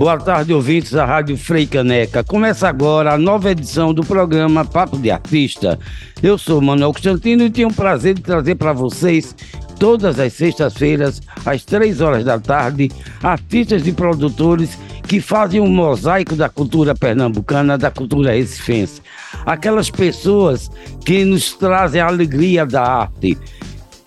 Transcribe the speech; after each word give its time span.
Boa 0.00 0.16
tarde, 0.16 0.54
ouvintes 0.54 0.92
da 0.92 1.04
Rádio 1.04 1.36
Frei 1.36 1.66
Caneca. 1.66 2.24
Começa 2.24 2.66
agora 2.66 3.12
a 3.12 3.18
nova 3.18 3.50
edição 3.50 3.92
do 3.92 4.02
programa 4.02 4.64
Papo 4.64 4.96
de 4.96 5.10
Artista. 5.10 5.78
Eu 6.22 6.38
sou 6.38 6.58
Manuel 6.58 6.94
Constantino 6.94 7.42
e 7.42 7.50
tenho 7.50 7.68
o 7.68 7.74
prazer 7.74 8.14
de 8.14 8.22
trazer 8.22 8.54
para 8.54 8.72
vocês, 8.72 9.36
todas 9.78 10.18
as 10.18 10.32
sextas-feiras, 10.32 11.20
às 11.44 11.66
três 11.66 12.00
horas 12.00 12.24
da 12.24 12.40
tarde, 12.40 12.90
artistas 13.22 13.86
e 13.86 13.92
produtores 13.92 14.78
que 15.06 15.20
fazem 15.20 15.60
um 15.60 15.68
mosaico 15.68 16.34
da 16.34 16.48
cultura 16.48 16.94
pernambucana, 16.94 17.76
da 17.76 17.90
cultura 17.90 18.32
recifense. 18.32 19.02
Aquelas 19.44 19.90
pessoas 19.90 20.70
que 21.04 21.26
nos 21.26 21.52
trazem 21.52 22.00
a 22.00 22.06
alegria 22.06 22.64
da 22.64 22.82
arte 22.82 23.36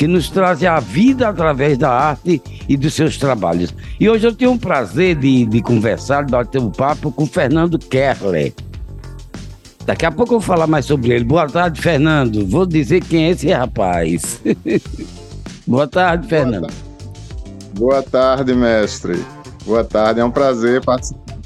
que 0.04 0.08
nos 0.08 0.30
trazem 0.30 0.68
a 0.68 0.82
vida 0.82 1.30
através 1.30 1.78
da 1.78 1.90
arte 1.90 2.44
e 2.68 2.76
dos 2.76 2.94
seus 2.94 3.18
trabalhos. 3.18 3.74
E 3.98 4.10
hoje 4.10 4.28
eu 4.28 4.36
tenho 4.36 4.52
o 4.52 4.60
prazer 4.60 5.16
de, 5.16 5.46
de 5.46 5.62
conversar, 5.62 6.26
de 6.26 6.32
bater 6.34 6.60
um 6.60 6.70
papo 6.70 7.10
com 7.10 7.24
o 7.24 7.26
Fernando 7.26 7.80
Kerler. 7.80 8.54
Daqui 9.86 10.06
a 10.06 10.12
pouco 10.12 10.34
eu 10.34 10.40
vou 10.42 10.46
falar 10.46 10.68
mais 10.68 10.84
sobre 10.84 11.14
ele. 11.14 11.24
Boa 11.24 11.48
tarde, 11.48 11.80
Fernando. 11.80 12.46
Vou 12.46 12.66
dizer 12.66 13.00
quem 13.00 13.28
é 13.28 13.30
esse 13.30 13.50
rapaz. 13.50 14.42
Boa 15.66 15.88
tarde, 15.88 16.28
Fernando. 16.28 16.68
Boa 17.74 18.04
tarde, 18.04 18.54
mestre. 18.54 19.24
Boa 19.66 19.86
tarde, 19.86 20.20
é 20.20 20.26
um 20.26 20.32
prazer 20.32 20.84
participar, 20.84 21.38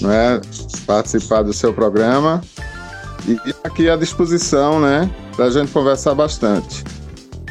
não 0.00 0.12
é? 0.12 0.38
participar 0.86 1.42
do 1.42 1.54
seu 1.54 1.72
programa 1.72 2.42
e 3.26 3.38
aqui 3.64 3.88
à 3.88 3.96
disposição, 3.96 4.80
né, 4.80 5.10
para 5.34 5.46
a 5.46 5.50
gente 5.50 5.72
conversar 5.72 6.14
bastante. 6.14 6.84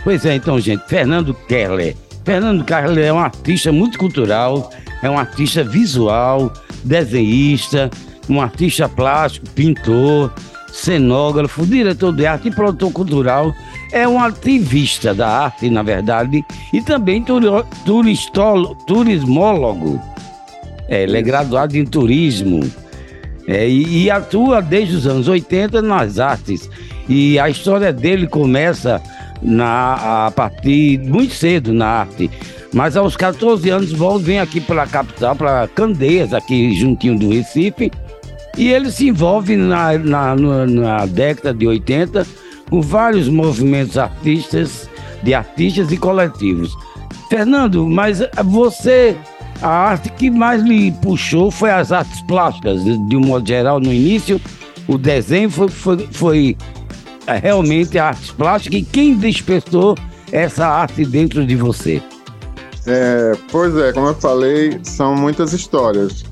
Pois 0.06 0.24
é, 0.24 0.36
então, 0.36 0.60
gente, 0.60 0.84
Fernando 0.88 1.34
Keller. 1.34 1.96
Fernando 2.24 2.64
Keller 2.64 3.06
é 3.06 3.12
um 3.12 3.18
artista 3.18 3.72
muito 3.72 3.98
cultural, 3.98 4.70
é 5.02 5.10
um 5.10 5.18
artista 5.18 5.64
visual, 5.64 6.54
desenhista, 6.84 7.90
um 8.30 8.40
artista 8.40 8.88
plástico, 8.88 9.50
pintor, 9.50 10.32
cenógrafo, 10.72 11.66
diretor 11.66 12.14
de 12.14 12.28
arte 12.28 12.50
e 12.50 12.52
produtor 12.52 12.92
cultural. 12.92 13.52
É 13.92 14.08
um 14.08 14.20
ativista 14.20 15.12
da 15.12 15.28
arte, 15.28 15.72
na 15.72 15.82
verdade, 15.82 16.46
e 16.72 16.84
também 16.84 17.26
turismólogo. 18.86 20.00
É, 20.88 21.02
ele 21.02 21.18
é 21.18 21.22
graduado 21.24 21.76
em 21.76 21.84
turismo 21.84 22.60
é, 23.48 23.68
e, 23.68 24.04
e 24.04 24.12
atua 24.12 24.62
desde 24.62 24.98
os 24.98 25.08
anos 25.08 25.28
80 25.28 25.82
nas 25.82 26.20
artes. 26.20 26.70
E 27.10 27.40
a 27.40 27.50
história 27.50 27.92
dele 27.92 28.28
começa 28.28 29.02
na, 29.42 30.26
a 30.28 30.32
partir 30.32 31.00
muito 31.00 31.34
cedo 31.34 31.74
na 31.74 31.88
arte. 31.88 32.30
Mas 32.74 32.98
aos 32.98 33.16
14 33.16 33.70
anos, 33.70 33.92
Valdo 33.92 34.26
vem 34.26 34.40
aqui 34.40 34.60
para 34.60 34.84
a 34.84 34.88
capital, 34.88 35.36
para 35.36 35.68
Candeias, 35.68 36.34
aqui 36.34 36.74
juntinho 36.76 37.18
do 37.18 37.30
Recife, 37.30 37.92
e 38.58 38.70
ele 38.70 38.92
se 38.92 39.08
envolve 39.08 39.56
na, 39.56 39.98
na, 39.98 40.36
na 40.36 41.06
década 41.06 41.54
de 41.54 41.68
80 41.68 42.26
com 42.70 42.82
vários 42.82 43.30
movimentos 43.30 43.98
artistas, 43.98 44.90
de 45.24 45.34
artistas 45.34 45.92
e 45.92 45.98
coletivos. 45.98 46.76
Fernando, 47.30 47.88
mas 47.88 48.22
você, 48.44 49.16
a 49.62 49.70
arte 49.70 50.10
que 50.10 50.30
mais 50.30 50.62
lhe 50.62 50.92
puxou 50.92 51.50
foi 51.52 51.72
as 51.72 51.92
artes 51.92 52.22
plásticas, 52.24 52.84
de 52.84 53.16
um 53.16 53.22
modo 53.22 53.48
geral, 53.48 53.80
no 53.80 53.94
início, 53.94 54.40
o 54.88 54.98
desenho 54.98 55.50
foi, 55.50 55.68
foi, 55.68 56.08
foi 56.12 56.58
realmente 57.34 57.98
a 57.98 58.08
arte 58.08 58.34
plástica 58.34 58.76
e 58.76 58.84
quem 58.84 59.18
despertou 59.18 59.98
essa 60.32 60.68
arte 60.68 61.06
dentro 61.06 61.46
de 61.46 61.56
você? 61.56 62.02
É, 62.88 63.34
pois 63.52 63.76
é, 63.76 63.92
como 63.92 64.08
eu 64.08 64.16
falei, 64.16 64.80
são 64.84 65.16
muitas 65.16 65.54
histórias. 65.54 66.24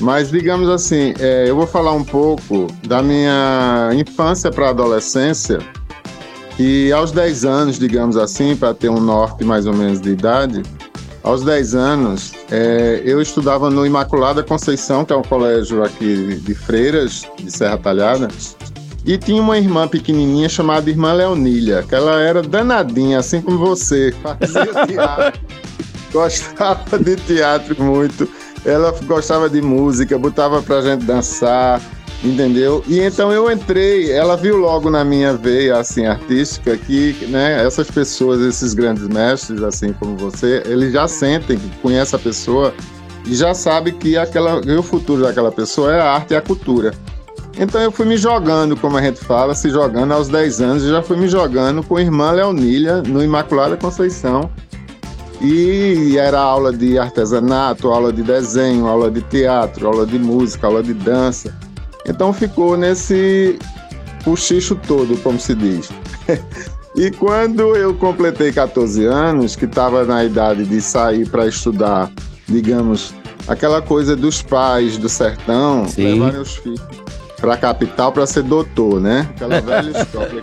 Mas 0.00 0.30
digamos 0.30 0.68
assim, 0.68 1.12
é, 1.18 1.48
eu 1.48 1.56
vou 1.56 1.66
falar 1.66 1.92
um 1.92 2.04
pouco 2.04 2.68
da 2.86 3.02
minha 3.02 3.90
infância 3.94 4.50
para 4.50 4.66
a 4.66 4.70
adolescência. 4.70 5.58
E 6.58 6.90
aos 6.92 7.12
10 7.12 7.44
anos, 7.44 7.78
digamos 7.78 8.16
assim, 8.16 8.56
para 8.56 8.74
ter 8.74 8.88
um 8.88 9.00
norte 9.00 9.44
mais 9.44 9.66
ou 9.66 9.74
menos 9.74 10.00
de 10.00 10.10
idade, 10.10 10.62
aos 11.22 11.44
10 11.44 11.74
anos, 11.74 12.32
é, 12.50 13.02
eu 13.04 13.20
estudava 13.20 13.70
no 13.70 13.84
Imaculada 13.84 14.42
Conceição, 14.42 15.04
que 15.04 15.12
é 15.12 15.16
um 15.16 15.22
colégio 15.22 15.84
aqui 15.84 16.40
de 16.42 16.54
freiras 16.54 17.26
de 17.36 17.50
Serra 17.50 17.76
Talhada, 17.76 18.28
e 19.08 19.16
tinha 19.16 19.40
uma 19.40 19.56
irmã 19.56 19.88
pequenininha 19.88 20.50
chamada 20.50 20.90
Irmã 20.90 21.14
Leonília, 21.14 21.82
que 21.82 21.94
ela 21.94 22.20
era 22.20 22.42
danadinha, 22.42 23.18
assim 23.18 23.40
como 23.40 23.56
você, 23.56 24.14
fazia 24.22 24.66
teatro, 24.86 25.40
gostava 26.12 26.98
de 26.98 27.16
teatro 27.16 27.82
muito. 27.82 28.28
Ela 28.66 28.94
gostava 29.04 29.48
de 29.48 29.62
música, 29.62 30.18
botava 30.18 30.60
pra 30.60 30.82
gente 30.82 31.06
dançar, 31.06 31.80
entendeu? 32.22 32.84
E 32.86 33.00
então 33.00 33.32
eu 33.32 33.50
entrei, 33.50 34.12
ela 34.12 34.36
viu 34.36 34.58
logo 34.58 34.90
na 34.90 35.02
minha 35.06 35.32
veia 35.32 35.78
assim 35.78 36.04
artística 36.04 36.76
que, 36.76 37.16
né, 37.30 37.64
essas 37.64 37.90
pessoas, 37.90 38.42
esses 38.42 38.74
grandes 38.74 39.08
mestres 39.08 39.62
assim 39.62 39.90
como 39.94 40.18
você, 40.18 40.62
eles 40.66 40.92
já 40.92 41.08
sentem, 41.08 41.58
conhecem 41.80 42.14
a 42.14 42.22
pessoa 42.22 42.74
e 43.24 43.34
já 43.34 43.54
sabe 43.54 43.92
que 43.92 44.18
aquela, 44.18 44.60
o 44.60 44.82
futuro 44.82 45.22
daquela 45.22 45.50
pessoa 45.50 45.94
é 45.94 45.98
a 45.98 46.12
arte 46.12 46.34
e 46.34 46.36
a 46.36 46.42
cultura. 46.42 46.92
Então 47.58 47.80
eu 47.80 47.90
fui 47.90 48.06
me 48.06 48.16
jogando, 48.16 48.76
como 48.76 48.96
a 48.96 49.02
gente 49.02 49.18
fala, 49.18 49.52
se 49.52 49.68
jogando 49.68 50.12
aos 50.12 50.28
10 50.28 50.60
anos, 50.60 50.84
eu 50.84 50.90
já 50.90 51.02
fui 51.02 51.16
me 51.16 51.26
jogando 51.26 51.82
com 51.82 51.96
a 51.96 52.00
irmã 52.00 52.30
Leonília 52.30 53.02
no 53.02 53.22
Imaculada 53.22 53.76
Conceição. 53.76 54.48
E 55.40 56.16
era 56.16 56.38
aula 56.38 56.72
de 56.72 56.98
artesanato, 56.98 57.88
aula 57.88 58.12
de 58.12 58.22
desenho, 58.22 58.86
aula 58.86 59.10
de 59.10 59.22
teatro, 59.22 59.88
aula 59.88 60.06
de 60.06 60.18
música, 60.18 60.68
aula 60.68 60.82
de 60.82 60.94
dança. 60.94 61.52
Então 62.06 62.32
ficou 62.32 62.76
nesse 62.76 63.58
puxicho 64.24 64.76
todo, 64.86 65.16
como 65.22 65.38
se 65.38 65.54
diz. 65.54 65.90
e 66.94 67.10
quando 67.10 67.74
eu 67.74 67.92
completei 67.94 68.52
14 68.52 69.04
anos, 69.04 69.56
que 69.56 69.64
estava 69.64 70.04
na 70.04 70.24
idade 70.24 70.64
de 70.64 70.80
sair 70.80 71.28
para 71.28 71.46
estudar, 71.46 72.10
digamos, 72.48 73.12
aquela 73.48 73.82
coisa 73.82 74.14
dos 74.14 74.42
pais 74.42 74.96
do 74.96 75.08
sertão, 75.08 75.88
Sim. 75.88 76.14
levarem 76.14 76.40
os 76.40 76.56
filhos 76.56 77.08
para 77.40 77.54
a 77.54 77.56
capital 77.56 78.12
para 78.12 78.26
ser 78.26 78.42
doutor, 78.42 79.00
né? 79.00 79.28
Aquela 79.30 79.60
velha 79.62 79.90
história. 80.02 80.42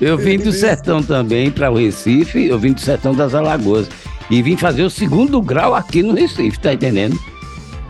eu 0.00 0.16
vim 0.16 0.38
do 0.38 0.52
sertão 0.52 1.02
também 1.02 1.50
para 1.50 1.70
o 1.70 1.76
Recife, 1.76 2.46
eu 2.46 2.58
vim 2.58 2.72
do 2.72 2.80
sertão 2.80 3.14
das 3.14 3.34
Alagoas 3.34 3.88
e 4.30 4.42
vim 4.42 4.56
fazer 4.56 4.82
o 4.82 4.90
segundo 4.90 5.40
grau 5.42 5.74
aqui 5.74 6.02
no 6.02 6.14
Recife, 6.14 6.58
tá 6.58 6.72
entendendo? 6.72 7.18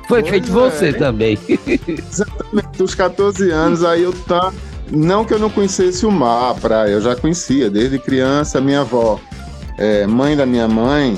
Foi 0.09 0.23
pois 0.23 0.31
feito 0.31 0.49
é. 0.49 0.53
você 0.53 0.93
também. 0.93 1.39
Exatamente, 1.87 2.83
os 2.83 2.95
14 2.95 3.51
anos 3.51 3.85
aí 3.85 4.03
eu 4.03 4.13
tá 4.13 4.53
não 4.91 5.25
que 5.25 5.33
eu 5.33 5.39
não 5.39 5.49
conhecesse 5.49 6.05
o 6.05 6.11
mar, 6.11 6.51
a 6.51 6.55
praia, 6.55 6.91
eu 6.91 7.01
já 7.01 7.15
conhecia 7.15 7.71
desde 7.71 7.99
criança, 7.99 8.61
minha 8.61 8.81
avó, 8.81 9.21
é, 9.79 10.07
mãe 10.07 10.37
da 10.37 10.45
minha 10.45 10.67
mãe, 10.67 11.17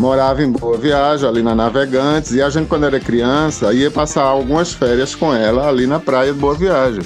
morava 0.00 0.42
em 0.42 0.50
Boa 0.50 0.78
Viagem, 0.78 1.28
ali 1.28 1.42
na 1.42 1.54
Navegantes, 1.54 2.32
e 2.32 2.40
a 2.40 2.48
gente, 2.48 2.68
quando 2.68 2.86
era 2.86 2.98
criança, 2.98 3.72
ia 3.74 3.90
passar 3.90 4.22
algumas 4.22 4.72
férias 4.72 5.14
com 5.14 5.34
ela 5.34 5.68
ali 5.68 5.86
na 5.86 6.00
praia 6.00 6.32
de 6.32 6.38
Boa 6.38 6.54
Viagem. 6.54 7.02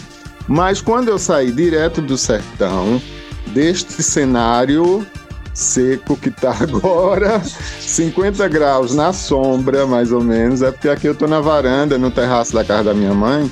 Mas 0.47 0.81
quando 0.81 1.09
eu 1.09 1.19
saí 1.19 1.51
direto 1.51 2.01
do 2.01 2.17
sertão, 2.17 3.03
deste 3.49 4.01
cenário 4.01 5.05
seco 5.53 6.17
que 6.17 6.31
tá 6.31 6.55
agora, 6.63 7.43
50 7.81 8.47
graus 8.49 8.95
na 8.95 9.13
sombra, 9.13 9.87
mais 9.87 10.13
ou 10.13 10.23
menos, 10.23 10.63
é 10.63 10.71
porque 10.71 10.89
aqui 10.89 11.09
eu 11.09 11.15
tô 11.15 11.27
na 11.27 11.41
varanda, 11.41 11.99
no 11.99 12.13
terraço 12.13 12.53
da 12.53 12.65
casa 12.65 12.85
da 12.85 12.95
minha 12.95 13.15
mãe, 13.15 13.51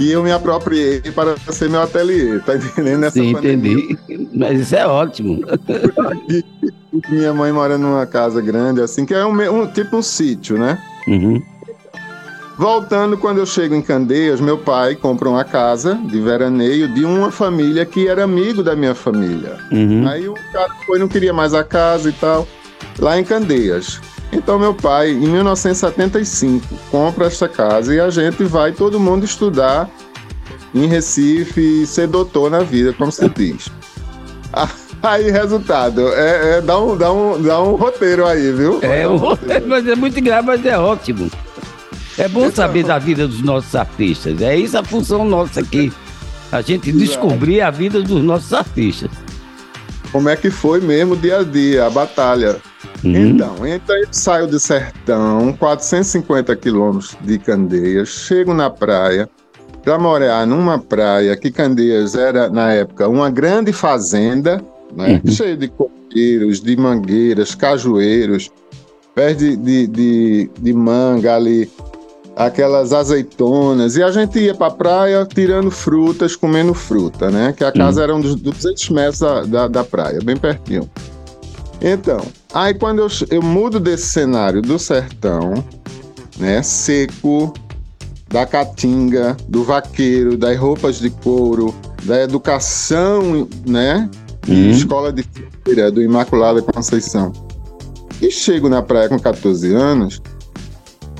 que 0.00 0.10
eu 0.10 0.22
me 0.22 0.32
apropriei 0.32 1.02
para 1.14 1.36
ser 1.52 1.68
meu 1.68 1.82
ateliê, 1.82 2.38
tá 2.38 2.56
entendendo? 2.56 3.00
Nessa 3.00 3.20
Sim, 3.20 3.34
pandemia. 3.34 3.74
entendi. 3.74 4.28
Mas 4.32 4.60
isso 4.60 4.74
é 4.74 4.86
ótimo. 4.86 5.44
Minha 7.10 7.34
mãe 7.34 7.52
mora 7.52 7.76
numa 7.76 8.06
casa 8.06 8.40
grande, 8.40 8.80
assim, 8.80 9.04
que 9.04 9.12
é 9.12 9.26
um, 9.26 9.60
um 9.60 9.66
tipo 9.66 9.98
um 9.98 10.02
sítio, 10.02 10.56
né? 10.56 10.82
Uhum. 11.06 11.42
Voltando, 12.56 13.18
quando 13.18 13.38
eu 13.38 13.46
chego 13.46 13.74
em 13.74 13.82
Candeias, 13.82 14.40
meu 14.40 14.56
pai 14.56 14.96
compra 14.96 15.28
uma 15.28 15.44
casa 15.44 15.94
de 15.94 16.18
veraneio 16.18 16.88
de 16.94 17.04
uma 17.04 17.30
família 17.30 17.84
que 17.84 18.08
era 18.08 18.24
amigo 18.24 18.62
da 18.62 18.74
minha 18.74 18.94
família. 18.94 19.58
Uhum. 19.70 20.08
Aí 20.08 20.26
o 20.26 20.34
cara 20.50 20.74
foi, 20.86 20.98
não 20.98 21.08
queria 21.08 21.34
mais 21.34 21.52
a 21.52 21.62
casa 21.62 22.08
e 22.08 22.12
tal, 22.12 22.48
lá 22.98 23.20
em 23.20 23.24
Candeias. 23.24 24.00
Então 24.32 24.58
meu 24.58 24.74
pai, 24.74 25.10
em 25.10 25.26
1975, 25.26 26.66
compra 26.90 27.26
essa 27.26 27.48
casa 27.48 27.94
e 27.94 28.00
a 28.00 28.10
gente 28.10 28.44
vai 28.44 28.72
todo 28.72 29.00
mundo 29.00 29.24
estudar 29.24 29.90
em 30.74 30.86
Recife 30.86 31.82
e 31.82 31.86
ser 31.86 32.06
doutor 32.06 32.50
na 32.50 32.60
vida, 32.60 32.92
como 32.92 33.10
se 33.10 33.28
diz. 33.28 33.68
Aí, 35.02 35.30
resultado, 35.30 36.08
é, 36.12 36.58
é, 36.58 36.60
dá, 36.60 36.78
um, 36.78 36.96
dá, 36.96 37.10
um, 37.10 37.40
dá 37.40 37.62
um 37.62 37.74
roteiro 37.74 38.26
aí, 38.26 38.52
viu? 38.52 38.80
É, 38.82 39.08
um 39.08 39.16
roteiro, 39.16 39.66
mas 39.66 39.86
é 39.86 39.96
muito 39.96 40.20
grave, 40.20 40.46
mas 40.46 40.66
é 40.66 40.78
ótimo. 40.78 41.30
É 42.18 42.28
bom 42.28 42.40
então, 42.40 42.52
saber 42.52 42.84
da 42.84 42.98
vida 42.98 43.26
dos 43.26 43.40
nossos 43.40 43.74
artistas. 43.74 44.42
É 44.42 44.54
isso 44.54 44.76
a 44.76 44.84
função 44.84 45.24
nossa 45.24 45.60
aqui. 45.60 45.90
A 46.52 46.60
gente 46.60 46.92
descobrir 46.92 47.62
a 47.62 47.70
vida 47.70 48.02
dos 48.02 48.22
nossos 48.22 48.52
artistas. 48.52 49.10
Como 50.12 50.28
é 50.28 50.36
que 50.36 50.50
foi 50.50 50.82
mesmo 50.82 51.16
dia 51.16 51.38
a 51.38 51.42
dia, 51.42 51.86
a 51.86 51.90
batalha. 51.90 52.60
Então, 53.02 53.66
então 53.66 53.96
eu 53.96 54.08
saio 54.10 54.46
do 54.46 54.60
sertão, 54.60 55.52
450 55.58 56.54
quilômetros 56.56 57.16
de 57.22 57.38
Candeias, 57.38 58.08
chego 58.08 58.52
na 58.52 58.68
praia, 58.68 59.28
para 59.82 59.98
morar 59.98 60.46
numa 60.46 60.78
praia 60.78 61.36
que 61.36 61.50
Candeias 61.50 62.14
era, 62.14 62.50
na 62.50 62.72
época, 62.72 63.08
uma 63.08 63.30
grande 63.30 63.72
fazenda, 63.72 64.62
né, 64.94 65.20
uhum. 65.24 65.30
cheia 65.30 65.56
de 65.56 65.68
coqueiros, 65.68 66.60
de 66.60 66.76
mangueiras, 66.76 67.54
cajueiros, 67.54 68.50
pés 69.14 69.38
de, 69.38 69.56
de, 69.56 69.86
de, 69.86 70.50
de 70.60 70.72
manga 70.74 71.34
ali, 71.34 71.70
aquelas 72.36 72.92
azeitonas, 72.92 73.96
e 73.96 74.02
a 74.02 74.10
gente 74.10 74.38
ia 74.38 74.54
para 74.54 74.66
a 74.66 74.70
praia 74.70 75.26
tirando 75.26 75.70
frutas, 75.70 76.36
comendo 76.36 76.74
fruta, 76.74 77.30
né? 77.30 77.52
Que 77.56 77.64
a 77.64 77.72
casa 77.72 78.00
uhum. 78.00 78.04
era 78.04 78.16
um 78.16 78.20
dos 78.20 78.34
200 78.36 78.90
metros 78.90 79.20
da, 79.20 79.42
da, 79.42 79.68
da 79.68 79.84
praia, 79.84 80.18
bem 80.22 80.36
pertinho. 80.36 80.88
Então, 81.80 82.20
aí 82.52 82.74
quando 82.74 83.00
eu, 83.00 83.08
eu 83.30 83.42
mudo 83.42 83.80
desse 83.80 84.08
cenário 84.08 84.60
do 84.60 84.78
sertão, 84.78 85.64
né, 86.38 86.62
seco, 86.62 87.54
da 88.28 88.46
caatinga, 88.46 89.36
do 89.48 89.64
vaqueiro, 89.64 90.36
das 90.36 90.58
roupas 90.58 90.98
de 90.98 91.10
couro, 91.10 91.74
da 92.04 92.22
educação, 92.22 93.48
né, 93.66 94.08
uhum. 94.46 94.70
escola 94.70 95.12
de 95.12 95.24
feira 95.64 95.90
do 95.90 96.02
Imaculada 96.02 96.62
Conceição. 96.62 97.32
E 98.20 98.30
chego 98.30 98.68
na 98.68 98.82
praia 98.82 99.08
com 99.08 99.18
14 99.18 99.74
anos, 99.74 100.20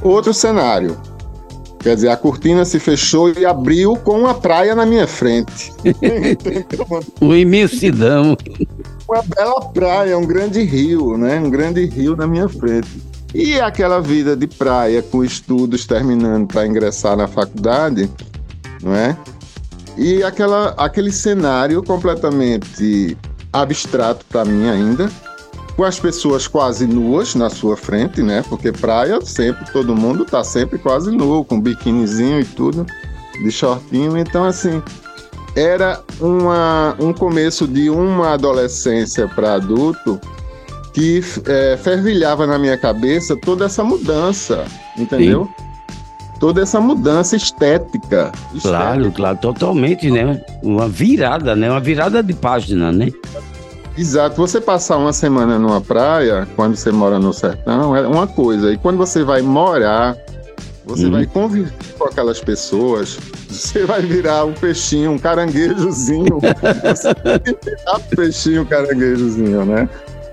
outro 0.03 0.35
cenário. 0.35 0.97
Quer 1.79 1.95
dizer, 1.95 2.09
a 2.09 2.17
cortina 2.17 2.63
se 2.67 2.79
fechou 2.79 3.33
e 3.33 3.47
abriu 3.47 3.97
com 3.97 4.27
a 4.27 4.35
praia 4.35 4.75
na 4.75 4.85
minha 4.85 5.07
frente. 5.07 5.73
Uma 7.19 7.39
imensidão 7.39 8.37
uma 9.11 9.23
bela 9.23 9.61
praia, 9.73 10.17
um 10.17 10.25
grande 10.25 10.63
rio, 10.63 11.19
né? 11.19 11.41
Um 11.41 11.51
grande 11.51 11.85
rio 11.85 12.15
na 12.15 12.29
minha 12.29 12.49
frente. 12.49 13.03
E 13.35 13.61
aquela 13.61 14.01
vida 14.01 14.37
de 14.37 14.47
praia 14.47 15.03
com 15.03 15.25
estudos 15.25 15.85
terminando 15.85 16.47
para 16.47 16.67
ingressar 16.67 17.17
na 17.17 17.27
faculdade, 17.27 18.09
não 18.81 18.95
é? 18.95 19.17
E 19.97 20.23
aquela, 20.23 20.75
aquele 20.77 21.11
cenário 21.11 21.83
completamente 21.83 23.17
abstrato 23.53 24.25
para 24.27 24.45
mim 24.45 24.69
ainda, 24.69 25.11
com 25.77 25.83
as 25.85 25.99
pessoas 25.99 26.47
quase 26.47 26.87
nuas 26.87 27.35
na 27.35 27.51
sua 27.51 27.77
frente, 27.77 28.23
né? 28.23 28.45
Porque 28.49 28.71
praia 28.71 29.21
sempre 29.23 29.71
todo 29.73 29.95
mundo 29.95 30.25
tá 30.25 30.45
sempre 30.45 30.79
quase 30.79 31.11
nu, 31.11 31.45
com 31.45 31.61
biquinizinho 31.61 32.41
e 32.41 32.45
tudo, 32.45 32.87
de 33.43 33.51
shortinho. 33.51 34.17
Então 34.17 34.45
assim, 34.45 34.83
era 35.55 36.01
uma, 36.21 36.95
um 36.99 37.13
começo 37.13 37.67
de 37.67 37.91
uma 37.91 38.35
adolescência 38.35 39.29
para 39.29 39.55
adulto 39.55 40.21
que 40.93 41.23
é, 41.47 41.77
fervilhava 41.77 42.47
na 42.47 42.59
minha 42.59 42.77
cabeça 42.77 43.37
toda 43.37 43.67
essa 43.67 43.85
mudança, 43.85 44.65
entendeu? 44.97 45.49
Sim. 45.57 45.65
Toda 46.41 46.63
essa 46.63 46.81
mudança 46.81 47.37
estética. 47.37 48.33
Claro, 48.63 49.01
estética. 49.01 49.11
claro, 49.17 49.39
totalmente, 49.39 50.11
né? 50.11 50.43
Uma 50.63 50.89
virada, 50.89 51.55
né? 51.55 51.71
Uma 51.71 51.81
virada 51.81 52.23
de 52.23 52.33
página, 52.33 52.91
né? 52.91 53.11
Exato. 53.97 54.37
Você 54.37 54.61
passar 54.61 54.97
uma 54.97 55.13
semana 55.13 55.59
numa 55.59 55.81
praia, 55.81 56.49
quando 56.57 56.77
você 56.77 56.91
mora 56.91 57.19
no 57.19 57.33
sertão, 57.33 57.95
é 57.95 58.07
uma 58.07 58.27
coisa. 58.27 58.73
E 58.73 58.79
quando 58.79 58.97
você 58.97 59.23
vai 59.23 59.43
morar 59.43 60.17
você 60.91 61.05
uhum. 61.05 61.13
vai 61.13 61.27
conviver 61.27 61.73
com 61.99 62.05
aquelas 62.05 62.41
pessoas, 62.41 63.19
você 63.51 63.85
vai 63.85 64.03
virar 64.03 64.45
um 64.45 64.53
peixinho, 64.53 65.13
um 65.13 65.19
caranguejozinho. 65.19 66.39
você 66.85 67.15
virar 67.65 67.97
um 67.97 68.17
peixinho, 68.17 68.63
um 68.63 68.65
caranguejozinho, 68.65 69.65
né? 69.65 69.89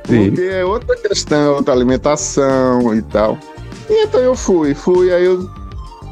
Sim. 0.08 0.32
Porque 0.32 0.42
é 0.42 0.64
outra 0.64 0.96
questão, 0.96 1.56
outra 1.56 1.74
alimentação 1.74 2.96
e 2.96 3.02
tal. 3.02 3.38
E 3.90 4.04
então 4.04 4.20
eu 4.20 4.36
fui, 4.36 4.74
fui, 4.74 5.14
aí 5.14 5.26
eu. 5.26 5.50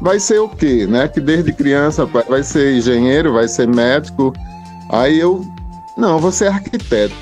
Vai 0.02 0.20
ser 0.20 0.38
o 0.40 0.48
quê, 0.48 0.86
né? 0.86 1.08
Que 1.08 1.20
desde 1.20 1.52
criança 1.54 2.04
vai 2.04 2.42
ser 2.42 2.76
engenheiro, 2.76 3.32
vai 3.32 3.48
ser 3.48 3.66
médico. 3.66 4.32
Aí 4.90 5.18
eu. 5.18 5.42
Não, 5.96 6.18
vou 6.18 6.30
ser 6.30 6.48
arquiteto. 6.48 7.14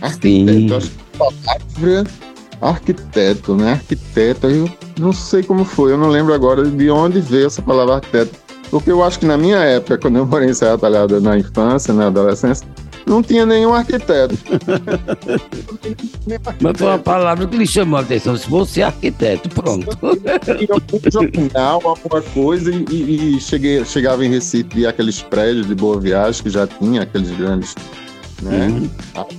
Arquiteto. 0.00 0.52
Sim. 0.52 0.74
Acho 0.74 0.90
que 0.90 0.96
a 1.14 1.18
palavra 1.18 2.04
arquiteto, 2.60 3.54
né? 3.54 3.72
Arquiteto, 3.72 4.46
eu 4.46 4.70
não 4.98 5.12
sei 5.12 5.42
como 5.42 5.64
foi, 5.64 5.92
eu 5.92 5.98
não 5.98 6.08
lembro 6.08 6.32
agora 6.32 6.64
de 6.64 6.90
onde 6.90 7.20
veio 7.20 7.46
essa 7.46 7.60
palavra 7.60 7.96
arquiteto. 7.96 8.45
Porque 8.70 8.90
eu 8.90 9.02
acho 9.02 9.18
que 9.18 9.26
na 9.26 9.36
minha 9.36 9.58
época, 9.58 9.98
quando 9.98 10.16
eu 10.16 10.26
morei 10.26 10.50
em 10.50 10.54
Serra 10.54 10.78
Talhada 10.78 11.20
na 11.20 11.38
infância, 11.38 11.94
na 11.94 12.08
adolescência, 12.08 12.66
não 13.06 13.22
tinha 13.22 13.46
nenhum 13.46 13.72
arquiteto. 13.72 14.36
Mas 16.60 16.76
foi 16.76 16.86
uma 16.86 16.98
palavra 16.98 17.46
que 17.46 17.56
lhe 17.56 17.66
chamou 17.66 17.98
a 17.98 18.02
atenção. 18.02 18.36
Se 18.36 18.48
fosse 18.48 18.82
arquiteto, 18.82 19.48
pronto. 19.48 19.96
Um 20.02 21.10
jornal, 21.10 21.80
alguma 21.84 22.20
coisa, 22.22 22.72
e, 22.72 23.36
e, 23.36 23.40
cheguei, 23.40 23.84
chegava 23.84 24.24
em 24.24 24.28
Recife 24.28 24.80
e 24.80 24.86
aqueles 24.86 25.22
prédios 25.22 25.66
de 25.66 25.74
Boa 25.74 26.00
Viagem, 26.00 26.42
que 26.42 26.50
já 26.50 26.66
tinha 26.66 27.02
aqueles 27.02 27.30
grandes, 27.30 27.74
né? 28.42 28.66
Uhum 28.66 29.36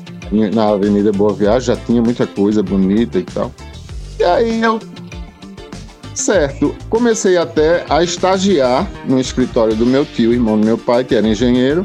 na 0.53 0.69
Avenida 0.69 1.11
Boa 1.11 1.33
Viagem, 1.33 1.75
já 1.75 1.75
tinha 1.75 2.01
muita 2.01 2.27
coisa 2.27 2.61
bonita 2.61 3.19
e 3.19 3.23
tal. 3.23 3.51
E 4.19 4.23
aí 4.23 4.61
eu. 4.61 4.79
Certo, 6.17 6.75
comecei 6.89 7.37
até 7.37 7.85
a 7.87 8.03
estagiar 8.03 8.89
no 9.05 9.19
escritório 9.19 9.75
do 9.75 9.85
meu 9.85 10.03
tio, 10.03 10.33
irmão 10.33 10.59
do 10.59 10.65
meu 10.65 10.77
pai, 10.77 11.03
que 11.03 11.13
era 11.13 11.27
engenheiro, 11.27 11.83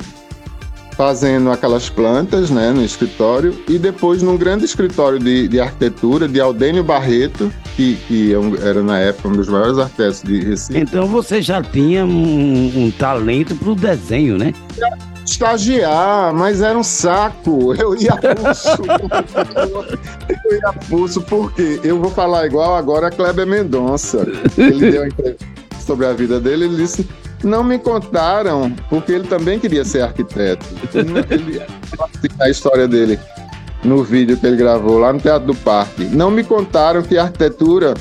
fazendo 0.96 1.50
aquelas 1.50 1.90
plantas 1.90 2.50
né, 2.50 2.72
no 2.72 2.82
escritório, 2.82 3.54
e 3.68 3.78
depois 3.78 4.22
num 4.22 4.38
grande 4.38 4.64
escritório 4.64 5.18
de, 5.18 5.48
de 5.48 5.60
arquitetura 5.60 6.26
de 6.26 6.40
Aldênio 6.40 6.82
Barreto, 6.82 7.52
que, 7.76 7.96
que 8.08 8.32
é 8.32 8.66
era 8.66 8.82
na 8.82 8.98
época 8.98 9.28
um 9.28 9.32
dos 9.32 9.48
maiores 9.48 9.76
arquitetos 9.76 10.22
de 10.22 10.40
Recife. 10.40 10.80
Então 10.80 11.06
você 11.06 11.42
já 11.42 11.62
tinha 11.62 12.02
um, 12.02 12.86
um 12.86 12.90
talento 12.90 13.54
para 13.54 13.70
o 13.70 13.74
desenho, 13.74 14.38
né? 14.38 14.54
Já 14.78 15.11
estagiar, 15.32 16.32
mas 16.32 16.60
era 16.60 16.78
um 16.78 16.82
saco. 16.82 17.74
Eu 17.74 17.96
ia 17.96 18.16
pulso. 18.16 18.82
eu 20.44 20.56
ia 20.56 20.72
pulso 20.88 21.22
porque 21.22 21.80
eu 21.82 21.98
vou 21.98 22.10
falar 22.10 22.46
igual 22.46 22.76
agora 22.76 23.08
a 23.08 23.10
Kleber 23.10 23.46
Mendonça. 23.46 24.26
Ele 24.56 24.90
deu 24.90 25.02
uma 25.02 25.08
entrevista 25.08 25.46
sobre 25.84 26.06
a 26.06 26.12
vida 26.12 26.38
dele, 26.38 26.66
ele 26.66 26.76
disse: 26.76 27.08
"Não 27.42 27.64
me 27.64 27.78
contaram, 27.78 28.70
porque 28.88 29.12
ele 29.12 29.26
também 29.26 29.58
queria 29.58 29.84
ser 29.84 30.02
arquiteto". 30.02 30.64
Ele, 30.94 31.62
a 32.40 32.48
história 32.48 32.86
dele 32.86 33.18
no 33.82 34.04
vídeo 34.04 34.36
que 34.36 34.46
ele 34.46 34.56
gravou 34.56 34.98
lá 34.98 35.12
no 35.12 35.20
Teatro 35.20 35.48
do 35.48 35.54
Parque. 35.54 36.04
Não 36.04 36.30
me 36.30 36.44
contaram 36.44 37.02
que 37.02 37.18
arquitetura 37.18 37.94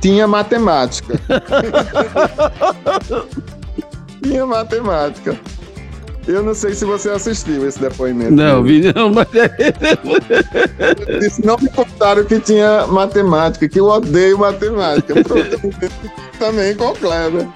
tinha 0.00 0.26
matemática. 0.26 1.20
tinha 4.22 4.46
matemática. 4.46 5.38
Eu 6.30 6.44
não 6.44 6.54
sei 6.54 6.74
se 6.74 6.84
você 6.84 7.10
assistiu 7.10 7.66
esse 7.66 7.80
depoimento. 7.80 8.30
Não, 8.30 8.62
vi 8.62 8.92
não, 8.94 9.12
mas. 9.12 9.26
Disse, 11.18 11.44
não 11.44 11.56
me 11.58 11.68
contaram 11.68 12.24
que 12.24 12.38
tinha 12.38 12.86
matemática, 12.86 13.68
que 13.68 13.80
eu 13.80 13.86
odeio 13.86 14.38
matemática. 14.38 15.14
Também 16.38 16.74
com 16.76 16.86
o 16.86 16.94
Kleber. 16.94 17.48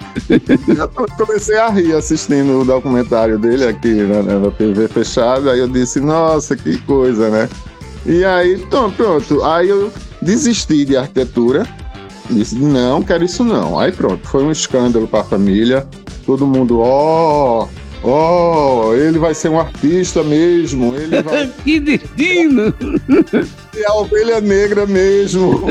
Eu 0.77 0.89
comecei 1.17 1.57
a 1.57 1.69
rir 1.69 1.95
assistindo 1.95 2.59
o 2.59 2.65
documentário 2.65 3.39
dele 3.39 3.65
aqui 3.65 3.93
né, 3.93 4.21
na 4.21 4.51
TV 4.51 4.89
fechada. 4.89 5.53
Aí 5.53 5.59
eu 5.59 5.67
disse, 5.69 6.01
nossa, 6.01 6.55
que 6.55 6.77
coisa, 6.79 7.29
né? 7.29 7.49
E 8.05 8.25
aí, 8.25 8.55
então, 8.55 8.91
pronto. 8.91 9.41
Aí 9.43 9.69
eu 9.69 9.91
desisti 10.21 10.83
de 10.83 10.97
arquitetura. 10.97 11.65
Disse, 12.29 12.55
não, 12.55 13.01
quero 13.01 13.23
isso 13.23 13.43
não. 13.43 13.79
Aí 13.79 13.91
pronto, 13.91 14.27
foi 14.27 14.43
um 14.43 14.51
escândalo 14.51 15.07
para 15.07 15.21
a 15.21 15.23
família. 15.23 15.87
Todo 16.25 16.45
mundo, 16.45 16.81
ó. 16.81 17.63
Oh, 17.63 17.84
Oh, 18.07 18.93
ele 18.93 19.17
vai 19.17 19.33
ser 19.33 19.49
um 19.49 19.59
artista 19.59 20.23
mesmo. 20.23 20.95
Ele 20.95 21.23
vai... 21.23 21.47
que 21.65 21.79
destino! 21.79 22.71
É 23.75 23.85
a 23.87 23.95
ovelha 23.95 24.39
negra 24.39 24.85
mesmo. 24.85 25.65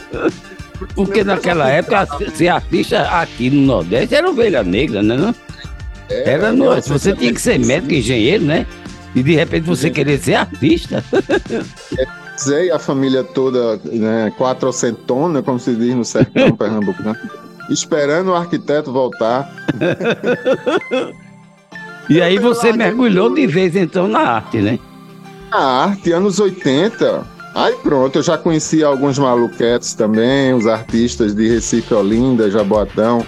Porque 0.94 1.24
naquela 1.24 1.70
época, 1.70 2.06
ser 2.34 2.48
artista 2.48 3.08
aqui 3.08 3.48
no 3.48 3.62
Nordeste 3.62 4.14
era 4.14 4.28
ovelha 4.28 4.62
negra, 4.62 5.02
né? 5.02 5.16
Não? 5.16 5.34
É, 6.10 6.32
era 6.32 6.52
no... 6.52 6.78
Você 6.82 7.14
tinha 7.14 7.32
que 7.32 7.40
ser 7.40 7.58
médico, 7.58 7.94
engenheiro, 7.94 8.44
né? 8.44 8.66
E 9.14 9.22
de 9.22 9.34
repente 9.34 9.64
você 9.64 9.88
querer 9.88 10.18
ser 10.18 10.34
artista. 10.34 11.02
É, 12.48 12.66
e 12.66 12.70
a 12.72 12.80
família 12.80 13.22
toda, 13.22 13.80
né, 13.84 14.32
quatrocentona, 14.36 15.40
como 15.40 15.60
se 15.60 15.72
diz 15.76 15.94
no 15.94 16.04
sertão 16.04 16.50
pernambucano 16.50 17.16
esperando 17.70 18.28
o 18.28 18.34
arquiteto 18.34 18.92
voltar. 18.92 19.50
e 22.08 22.20
aí 22.20 22.38
você 22.38 22.72
mergulhou 22.72 23.32
de 23.34 23.46
vez 23.46 23.76
então 23.76 24.08
na 24.08 24.20
arte, 24.20 24.58
né? 24.58 24.78
Na 25.50 25.58
arte, 25.58 26.12
anos 26.12 26.38
80. 26.38 27.24
Aí 27.54 27.74
pronto, 27.76 28.18
eu 28.18 28.22
já 28.22 28.36
conheci 28.36 28.82
alguns 28.82 29.18
maluquetes 29.18 29.94
também, 29.94 30.52
os 30.52 30.66
artistas 30.66 31.34
de 31.34 31.48
Recife, 31.48 31.94
Olinda, 31.94 32.50
Jaboatão. 32.50 33.24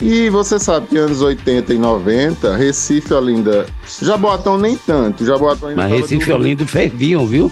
E 0.00 0.30
você 0.30 0.60
sabe 0.60 0.86
que 0.86 0.96
anos 0.96 1.20
80 1.20 1.74
e 1.74 1.78
90, 1.78 2.56
Recife, 2.56 3.12
Olinda, 3.12 3.66
Jaboatão 4.00 4.56
nem 4.56 4.76
tanto, 4.76 5.24
Jaboatão 5.24 5.70
ainda 5.70 5.82
Mas 5.82 5.92
Recife 5.92 6.30
e 6.30 6.32
Olinda 6.32 6.64
ferviam, 6.64 7.26
viu? 7.26 7.50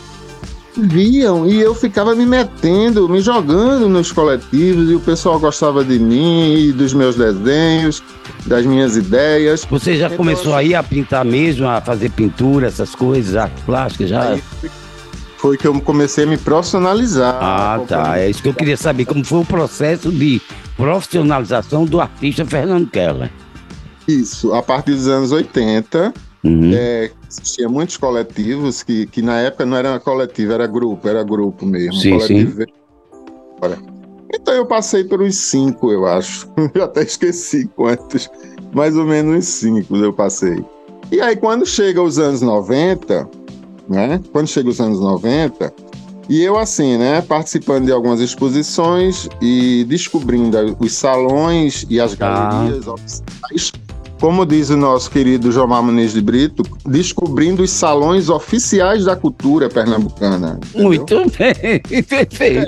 Viam 0.77 1.47
e 1.47 1.61
eu 1.61 1.75
ficava 1.75 2.15
me 2.15 2.27
metendo, 2.27 3.09
me 3.09 3.21
jogando 3.21 3.89
nos 3.89 4.13
coletivos 4.13 4.91
e 4.91 4.95
o 4.95 5.01
pessoal 5.01 5.39
gostava 5.39 5.85
de 5.85 5.99
mim 5.99 6.55
e 6.55 6.73
dos 6.73 6.93
meus 6.93 7.17
desenhos, 7.17 8.03
das 8.47 8.65
minhas 8.65 8.97
ideias. 8.97 9.67
Você 9.71 9.97
já 9.97 10.07
então, 10.07 10.19
começou 10.19 10.55
assim, 10.55 10.69
aí 10.69 10.75
a 10.75 10.83
pintar 10.83 11.25
mesmo, 11.25 11.67
a 11.67 11.81
fazer 11.81 12.11
pintura, 12.11 12.67
essas 12.67 12.95
coisas, 12.95 13.37
arte 13.37 13.61
plástica 13.63 14.07
já? 14.07 14.39
Foi 15.39 15.57
que 15.57 15.67
eu 15.67 15.81
comecei 15.81 16.25
a 16.25 16.27
me 16.27 16.37
profissionalizar. 16.37 17.39
Ah, 17.41 17.81
tá. 17.87 18.19
É 18.19 18.29
isso 18.29 18.43
que 18.43 18.49
eu 18.49 18.55
queria 18.55 18.77
saber, 18.77 19.05
como 19.05 19.25
foi 19.25 19.41
o 19.41 19.45
processo 19.45 20.11
de 20.11 20.41
profissionalização 20.77 21.85
do 21.85 22.01
artista 22.01 22.45
Fernando 22.45 22.89
Keller. 22.89 23.31
Isso, 24.09 24.55
a 24.55 24.63
partir 24.63 24.93
dos 24.93 25.09
anos 25.09 25.33
80, 25.33 26.15
Uhum. 26.47 26.73
É, 26.73 27.11
existia 27.29 27.69
muitos 27.69 27.97
coletivos 27.97 28.83
que, 28.83 29.07
que 29.07 29.21
na 29.21 29.41
época 29.41 29.67
não 29.67 29.77
era 29.77 29.99
coletivo, 29.99 30.53
era 30.53 30.67
grupo, 30.67 31.09
era 31.09 31.25
grupo 31.25 31.67
mesmo. 31.67 31.95
Sim, 31.95 32.21
sim. 32.21 32.55
Então 34.33 34.55
eu 34.55 34.65
passei 34.65 35.07
uns 35.11 35.37
cinco, 35.37 35.91
eu 35.91 36.07
acho. 36.07 36.49
Eu 36.75 36.85
até 36.85 37.03
esqueci 37.03 37.67
quantos. 37.75 38.29
Mais 38.73 38.97
ou 38.97 39.05
menos 39.05 39.37
uns 39.37 39.45
cinco 39.47 39.97
eu 39.97 40.13
passei. 40.13 40.65
E 41.11 41.21
aí 41.21 41.37
quando 41.37 41.65
chega 41.65 42.03
os 42.03 42.19
anos 42.19 42.43
90, 42.43 43.29
né? 43.89 44.21
Quando 44.33 44.49
chega 44.49 44.69
os 44.69 44.81
anos 44.81 45.01
90, 45.01 45.73
e 46.29 46.43
eu 46.43 46.59
assim, 46.59 46.99
né, 46.99 47.23
participando 47.23 47.87
de 47.87 47.93
algumas 47.93 48.21
exposições 48.21 49.29
e 49.41 49.85
descobrindo 49.89 50.77
os 50.81 50.93
salões 50.93 51.87
e 51.89 52.01
as 52.01 52.13
ah. 52.15 52.17
galerias 52.17 52.89
ah. 52.89 52.95
oficiais 52.95 53.73
como 54.21 54.47
diz 54.47 54.71
o 54.71 54.77
nosso 54.77 55.11
querido 55.11 55.53
Jomar 55.53 55.83
Muniz 55.83 56.13
de 56.13 56.21
Brito, 56.21 56.63
descobrindo 56.87 57.63
os 57.63 57.71
salões 57.71 58.29
oficiais 58.29 59.05
da 59.05 59.15
cultura 59.15 59.69
pernambucana. 59.69 60.59
Entendeu? 60.61 60.83
Muito 60.83 61.17
bem, 61.39 61.81
perfeito. 62.03 62.67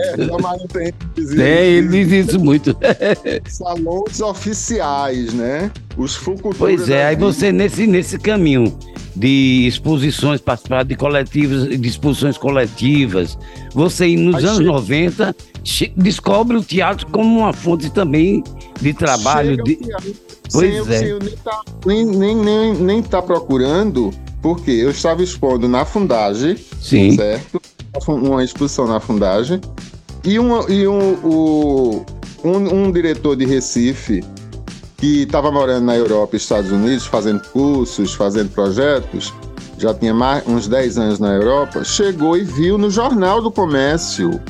É, 1.39 1.43
é, 1.43 1.67
ele 1.67 2.05
diz 2.05 2.29
isso 2.29 2.41
muito. 2.41 2.77
salões 3.49 4.21
oficiais, 4.21 5.33
né? 5.33 5.71
Os 5.97 6.15
Fuculturas. 6.15 6.59
Pois 6.59 6.89
é, 6.89 7.07
aí 7.07 7.17
você 7.17 7.51
nesse, 7.51 7.87
nesse 7.87 8.19
caminho 8.19 8.77
de 9.17 9.67
exposições, 9.67 10.41
participar 10.41 10.85
de 10.85 10.95
coletivos, 10.95 11.69
de 11.69 11.89
exposições 11.89 12.39
coletivas. 12.39 13.37
Você, 13.75 14.17
nos 14.17 14.37
aí 14.37 14.45
anos 14.45 14.59
chega... 14.59 14.71
90, 14.71 15.37
descobre 15.97 16.57
o 16.57 16.63
teatro 16.63 17.07
como 17.09 17.41
uma 17.41 17.53
fonte 17.53 17.91
também 17.91 18.43
de 18.81 18.93
trabalho. 18.93 19.63
de... 19.63 19.79
Pois 20.53 20.87
sem, 20.87 20.95
é. 20.95 20.99
Sem 20.99 21.19
nem, 21.19 21.37
tá, 21.37 21.63
nem, 21.85 22.07
nem, 22.07 22.37
nem, 22.37 22.75
nem 22.75 23.03
tá 23.03 23.21
procurando, 23.21 24.13
porque 24.41 24.71
eu 24.71 24.91
estava 24.91 25.23
expondo 25.23 25.69
na 25.69 25.85
Fundagem, 25.85 26.57
Sim. 26.81 27.17
certo? 27.17 27.61
Uma 28.07 28.43
exposição 28.43 28.87
na 28.87 29.01
Fundagem. 29.01 29.61
E, 30.25 30.39
um, 30.39 30.69
e 30.69 30.87
um, 30.87 31.15
o, 31.25 32.07
um, 32.45 32.85
um 32.85 32.93
diretor 32.93 33.37
de 33.37 33.45
Recife 33.45 34.23
que 34.97 35.23
estava 35.23 35.51
morando 35.51 35.85
na 35.85 35.97
Europa 35.97 36.35
e 36.35 36.39
Estados 36.39 36.73
Unidos, 36.73 37.07
fazendo 37.07 37.41
cursos, 37.51 38.15
fazendo 38.15 38.51
projetos, 38.51 39.33
já 39.79 39.95
tinha 39.95 40.13
mais, 40.13 40.47
uns 40.47 40.67
10 40.67 40.99
anos 40.99 41.19
na 41.19 41.35
Europa, 41.35 41.85
chegou 41.85 42.37
e 42.37 42.43
viu 42.43 42.77
no 42.77 42.91
Jornal 42.91 43.41
do 43.41 43.51
Comércio 43.51 44.41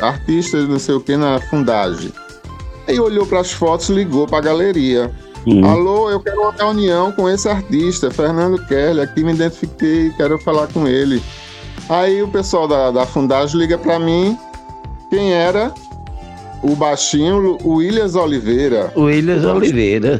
artistas 0.00 0.68
não 0.68 0.78
sei 0.78 0.94
o 0.94 1.00
que 1.00 1.16
na 1.16 1.40
fundagem. 1.50 2.12
Aí 2.86 3.00
olhou 3.00 3.26
para 3.26 3.40
as 3.40 3.50
fotos, 3.50 3.88
ligou 3.88 4.26
para 4.26 4.38
a 4.38 4.42
galeria. 4.42 5.10
Uhum. 5.46 5.64
Alô, 5.64 6.10
eu 6.10 6.20
quero 6.20 6.42
uma 6.42 6.52
reunião 6.52 7.12
com 7.12 7.28
esse 7.28 7.48
artista, 7.48 8.10
Fernando 8.10 8.58
Kelly, 8.66 9.00
aqui 9.00 9.24
me 9.24 9.32
identifiquei, 9.32 10.10
quero 10.16 10.38
falar 10.38 10.68
com 10.68 10.86
ele. 10.86 11.22
Aí 11.88 12.22
o 12.22 12.28
pessoal 12.28 12.68
da, 12.68 12.90
da 12.90 13.06
fundagem 13.06 13.58
liga 13.58 13.76
para 13.78 13.98
mim, 13.98 14.38
quem 15.10 15.32
era? 15.32 15.72
o 16.64 16.74
baixinho, 16.74 17.58
o 17.62 17.74
Williams 17.74 18.14
Oliveira. 18.14 18.90
O 18.94 19.02
Williams 19.02 19.44
Oliveira. 19.44 20.18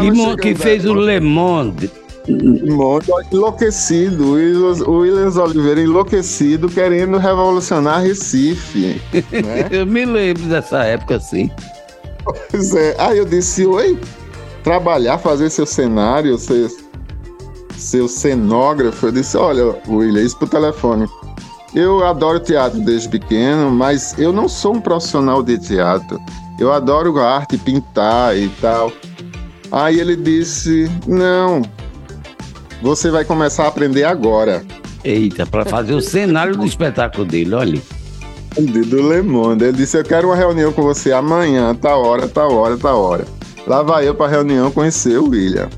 que, 0.00 0.36
que 0.40 0.54
fez 0.54 0.86
o 0.86 0.94
Le 0.94 1.20
Monde. 1.20 1.90
Enlouquecido, 2.28 4.24
o 4.86 4.98
Williams 4.98 5.36
Oliveira 5.36 5.80
enlouquecido, 5.80 6.68
querendo 6.68 7.18
revolucionar 7.18 8.02
Recife. 8.02 9.00
Né? 9.12 9.68
eu 9.70 9.86
me 9.86 10.04
lembro 10.04 10.44
dessa 10.44 10.84
época, 10.84 11.18
sim. 11.18 11.50
Pois 12.50 12.74
é. 12.74 12.94
Aí 12.98 13.18
eu 13.18 13.24
disse, 13.24 13.66
oi, 13.66 13.98
trabalhar, 14.62 15.18
fazer 15.18 15.50
seu 15.50 15.66
cenário, 15.66 16.38
seu, 16.38 16.68
seu 17.76 18.06
cenógrafo. 18.06 19.06
Eu 19.06 19.12
disse, 19.12 19.36
olha, 19.36 19.74
William, 19.88 20.22
isso 20.22 20.36
pro 20.36 20.46
telefone. 20.46 21.06
Eu 21.74 22.04
adoro 22.04 22.40
teatro 22.40 22.80
desde 22.80 23.08
pequeno, 23.08 23.70
mas 23.70 24.18
eu 24.18 24.32
não 24.32 24.48
sou 24.48 24.74
um 24.74 24.80
profissional 24.80 25.42
de 25.42 25.56
teatro. 25.56 26.20
Eu 26.58 26.72
adoro 26.72 27.18
arte, 27.20 27.56
pintar 27.56 28.36
e 28.36 28.48
tal. 28.60 28.92
Aí 29.70 30.00
ele 30.00 30.16
disse: 30.16 30.90
Não, 31.06 31.62
você 32.80 33.10
vai 33.10 33.24
começar 33.24 33.64
a 33.64 33.68
aprender 33.68 34.04
agora. 34.04 34.64
Eita, 35.04 35.46
para 35.46 35.64
fazer 35.64 35.94
o 35.94 36.00
cenário 36.00 36.56
do 36.56 36.66
espetáculo 36.66 37.24
dele, 37.24 37.54
olha. 37.54 37.82
Do 38.58 39.08
Le 39.08 39.22
Monde. 39.22 39.64
Ele 39.64 39.76
disse: 39.76 39.96
Eu 39.96 40.04
quero 40.04 40.28
uma 40.28 40.36
reunião 40.36 40.72
com 40.72 40.82
você 40.82 41.12
amanhã, 41.12 41.74
tá 41.74 41.96
hora, 41.96 42.28
tá 42.28 42.46
hora, 42.46 42.76
tá 42.76 42.94
hora. 42.94 43.24
Lá 43.66 43.82
vai 43.82 44.08
eu 44.08 44.14
pra 44.14 44.26
reunião 44.26 44.70
conhecer 44.70 45.18
o 45.18 45.28
William. 45.28 45.68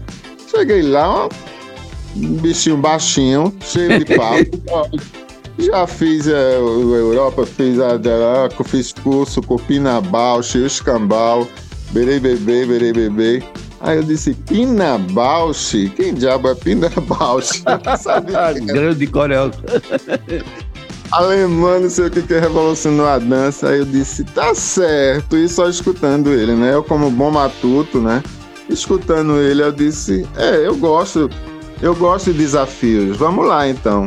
Cheguei 0.51 0.83
lá, 0.83 1.29
um 2.17 2.35
bichinho 2.37 2.77
baixinho, 2.77 3.55
cheio 3.61 4.05
de 4.05 4.05
papo. 4.17 4.91
Já 5.59 5.87
fiz 5.87 6.27
é, 6.27 6.55
a 6.57 6.59
Europa, 6.59 7.45
fiz 7.45 7.79
a 7.79 7.97
Delaco, 7.97 8.65
fiz 8.65 8.93
curso 8.93 9.43
com 9.43 9.57
Pina 9.57 10.01
Bausch, 10.01 10.55
Escambau, 10.57 11.47
Berei 11.91 12.19
Bebê, 12.19 12.65
Berei 12.65 12.93
Bebê. 12.93 13.43
Aí 13.83 13.97
eu 13.97 14.03
disse, 14.05 14.33
Pina 14.33 14.97
Bausch? 14.97 15.91
Quem 15.97 16.15
diabo 16.15 16.49
é 16.49 16.55
Pina 16.55 16.89
Bausch? 16.89 17.63
Grande 18.65 19.07
coreano. 19.09 19.53
Alemão, 21.11 21.81
não 21.81 21.91
sei 21.91 22.07
o 22.07 22.11
que, 22.11 22.23
que 22.23 22.39
revolucionou 22.39 23.07
a 23.07 23.19
dança. 23.19 23.69
Aí 23.69 23.81
eu 23.81 23.85
disse, 23.85 24.25
tá 24.25 24.55
certo. 24.55 25.37
E 25.37 25.49
só 25.49 25.69
escutando 25.69 26.31
ele, 26.31 26.55
né? 26.55 26.73
Eu, 26.75 26.85
como 26.85 27.11
bom 27.11 27.31
matuto, 27.31 28.01
né? 28.01 28.23
Escutando 28.71 29.37
ele, 29.39 29.63
eu 29.63 29.73
disse, 29.73 30.27
é, 30.37 30.67
eu 30.67 30.77
gosto. 30.77 31.29
Eu 31.83 31.95
gosto 31.95 32.33
de 32.33 32.39
desafios. 32.39 33.17
Vamos 33.17 33.47
lá, 33.47 33.69
então. 33.69 34.07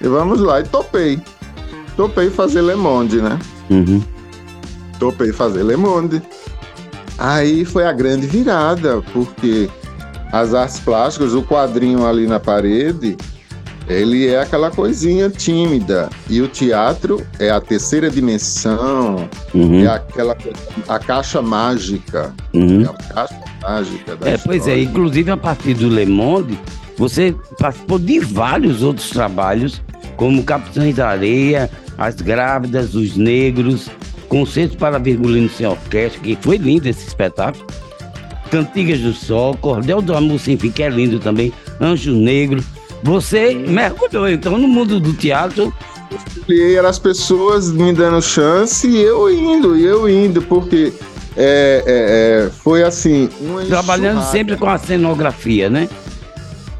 E 0.00 0.06
vamos 0.06 0.40
lá, 0.40 0.60
e 0.60 0.64
topei. 0.64 1.20
Topei 1.96 2.30
fazer 2.30 2.62
Le 2.62 2.76
Monde, 2.76 3.20
né? 3.20 3.36
Uhum. 3.68 4.00
Topei 5.00 5.32
fazer 5.32 5.64
Le 5.64 5.76
Monde. 5.76 6.22
Aí 7.18 7.64
foi 7.64 7.84
a 7.84 7.92
grande 7.92 8.26
virada, 8.26 9.02
porque 9.12 9.68
as 10.32 10.54
artes 10.54 10.78
plásticas, 10.78 11.34
o 11.34 11.42
quadrinho 11.42 12.06
ali 12.06 12.26
na 12.26 12.38
parede, 12.38 13.16
ele 13.88 14.28
é 14.28 14.40
aquela 14.40 14.70
coisinha 14.70 15.28
tímida. 15.30 16.08
E 16.28 16.40
o 16.40 16.46
teatro 16.48 17.26
é 17.38 17.50
a 17.50 17.60
terceira 17.60 18.10
dimensão, 18.10 19.28
uhum. 19.54 19.82
é 19.82 19.88
aquela 19.88 20.36
a 20.86 20.98
caixa 20.98 21.40
mágica. 21.42 22.32
Uhum. 22.54 22.82
É 22.82 22.84
a 22.84 22.92
caixa 23.14 23.40
mágica 23.62 24.16
da 24.16 24.30
É, 24.30 24.34
história. 24.34 24.40
pois 24.44 24.68
é, 24.68 24.78
inclusive 24.80 25.30
a 25.30 25.36
partir 25.36 25.74
do 25.74 25.88
Le 25.88 26.06
Monde, 26.06 26.58
você 26.96 27.34
participou 27.58 27.98
de 27.98 28.20
vários 28.20 28.82
outros 28.82 29.10
trabalhos 29.10 29.80
como 30.16 30.44
Capitães 30.44 30.94
da 30.94 31.08
Areia, 31.08 31.70
As 31.96 32.16
Grávidas, 32.16 32.94
Os 32.94 33.16
Negros, 33.16 33.88
Concertos 34.28 34.76
para 34.76 34.98
Virgulino 34.98 35.48
Sem 35.48 35.66
Orquestra, 35.66 36.20
que 36.20 36.36
foi 36.40 36.56
lindo 36.56 36.88
esse 36.88 37.06
espetáculo, 37.06 37.64
Cantigas 38.50 39.00
do 39.00 39.12
Sol, 39.12 39.56
Cordel 39.56 40.00
do 40.00 40.14
Amor 40.14 40.38
Sem 40.38 40.56
Fim, 40.56 40.70
que 40.70 40.82
é 40.82 40.88
lindo 40.88 41.18
também, 41.18 41.52
Anjo 41.80 42.12
Negro. 42.12 42.62
Você 43.02 43.54
mergulhou 43.54 44.28
então 44.28 44.58
no 44.58 44.68
mundo 44.68 44.98
do 44.98 45.12
teatro. 45.12 45.72
E 46.48 46.74
eram 46.74 46.88
as 46.88 46.98
pessoas 46.98 47.70
me 47.70 47.92
dando 47.92 48.22
chance 48.22 48.88
e 48.88 49.00
eu 49.00 49.30
indo, 49.30 49.76
e 49.76 49.84
eu 49.84 50.08
indo, 50.08 50.40
porque 50.40 50.92
é, 51.36 51.82
é, 51.86 52.46
é, 52.46 52.50
foi 52.50 52.82
assim. 52.82 53.28
Trabalhando 53.68 54.22
sempre 54.30 54.56
com 54.56 54.68
a 54.68 54.78
cenografia, 54.78 55.68
né? 55.68 55.88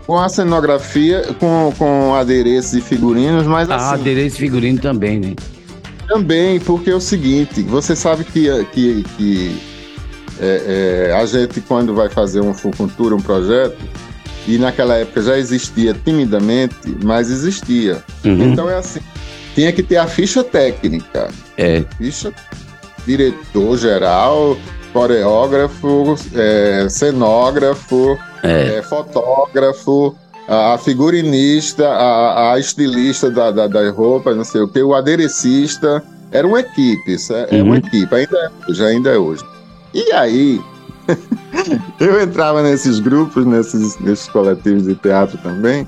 com 0.09 0.19
a 0.19 0.27
cenografia, 0.27 1.23
com, 1.39 1.71
com 1.77 2.15
adereços 2.15 2.73
e 2.73 2.81
figurinos, 2.81 3.47
mas 3.47 3.69
ah, 3.69 3.77
assim... 3.77 4.01
adereços 4.01 4.39
e 4.39 4.41
figurino 4.41 4.79
também, 4.79 5.21
né? 5.21 5.35
Também, 6.09 6.59
porque 6.59 6.91
é 6.91 6.95
o 6.95 7.01
seguinte, 7.01 7.63
você 7.63 7.95
sabe 7.95 8.25
que, 8.25 8.49
que, 8.73 9.05
que 9.17 9.61
é, 10.41 11.09
é, 11.11 11.13
a 11.13 11.27
gente, 11.27 11.61
quando 11.61 11.95
vai 11.95 12.09
fazer 12.09 12.41
uma 12.41 12.55
fucultura, 12.55 13.15
um 13.15 13.21
projeto, 13.21 13.77
e 14.47 14.57
naquela 14.57 14.97
época 14.97 15.21
já 15.21 15.37
existia 15.37 15.93
timidamente, 15.93 16.97
mas 17.05 17.31
existia. 17.31 18.03
Uhum. 18.25 18.53
Então 18.53 18.71
é 18.71 18.77
assim, 18.77 19.01
tinha 19.55 19.71
que 19.71 19.83
ter 19.83 19.99
a 19.99 20.07
ficha 20.07 20.43
técnica. 20.43 21.29
É. 21.59 21.85
Ficha 21.99 22.33
diretor 23.07 23.77
geral, 23.77 24.57
coreógrafo, 24.93 26.15
é, 26.35 26.87
cenógrafo, 26.89 28.19
é. 28.43 28.79
É, 28.79 28.83
fotógrafo, 28.83 30.17
a 30.49 30.79
figurinista, 30.79 31.87
a, 31.87 32.55
a 32.55 32.59
estilista 32.59 33.31
da, 33.31 33.51
da, 33.51 33.67
das 33.67 33.95
roupas, 33.95 34.35
não 34.35 34.45
sei 34.45 34.63
o 34.63 34.69
que, 34.69 34.83
o 34.83 34.95
aderecista. 34.95 36.03
Era 36.31 36.47
uma 36.47 36.61
equipe, 36.61 37.17
é, 37.31 37.57
é 37.57 37.61
uhum. 37.61 37.69
uma 37.69 37.77
equipe, 37.79 38.15
ainda 38.15 38.37
é 38.37 38.51
hoje, 38.69 38.85
ainda 38.85 39.11
é 39.11 39.19
hoje. 39.19 39.45
E 39.95 40.13
aí, 40.13 40.61
eu 42.01 42.21
entrava 42.21 42.63
nesses 42.63 42.99
grupos, 42.99 43.45
nesses, 43.47 43.99
nesses 43.99 44.29
coletivos 44.29 44.85
de 44.85 44.95
teatro 44.95 45.39
também. 45.39 45.87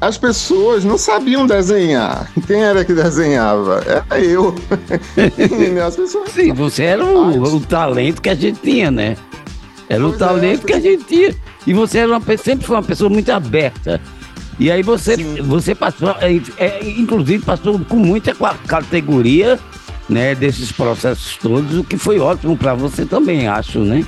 As 0.00 0.18
pessoas 0.18 0.84
não 0.84 0.98
sabiam 0.98 1.46
desenhar. 1.46 2.30
Quem 2.46 2.62
era 2.62 2.84
que 2.84 2.92
desenhava? 2.92 3.82
Era 3.86 4.20
eu. 4.20 4.54
As 5.86 5.96
pessoas... 5.96 6.30
Sim, 6.30 6.52
você 6.52 6.84
era 6.84 7.04
o, 7.04 7.42
o 7.42 7.60
talento 7.60 8.20
que 8.20 8.28
a 8.28 8.34
gente 8.34 8.60
tinha, 8.60 8.90
né? 8.90 9.16
Era 9.88 10.02
pois 10.02 10.12
o 10.12 10.14
é, 10.14 10.18
talento 10.18 10.64
é, 10.64 10.66
que 10.66 10.72
a 10.72 10.80
gente 10.80 11.04
tinha. 11.04 11.34
E 11.66 11.72
você 11.72 11.98
era 11.98 12.18
uma, 12.18 12.36
sempre 12.36 12.66
foi 12.66 12.76
uma 12.76 12.82
pessoa 12.82 13.10
muito 13.10 13.30
aberta. 13.30 14.00
E 14.58 14.70
aí 14.70 14.82
você, 14.82 15.16
você 15.42 15.74
passou, 15.74 16.10
é, 16.20 16.40
é, 16.58 16.88
inclusive 16.90 17.44
passou 17.44 17.78
com 17.80 17.96
muita 17.96 18.34
categoria 18.66 19.58
né, 20.08 20.34
desses 20.34 20.70
processos 20.70 21.36
todos, 21.36 21.78
o 21.78 21.84
que 21.84 21.96
foi 21.96 22.18
ótimo 22.18 22.56
para 22.56 22.74
você 22.74 23.04
também, 23.04 23.48
acho, 23.48 23.80
né? 23.80 24.04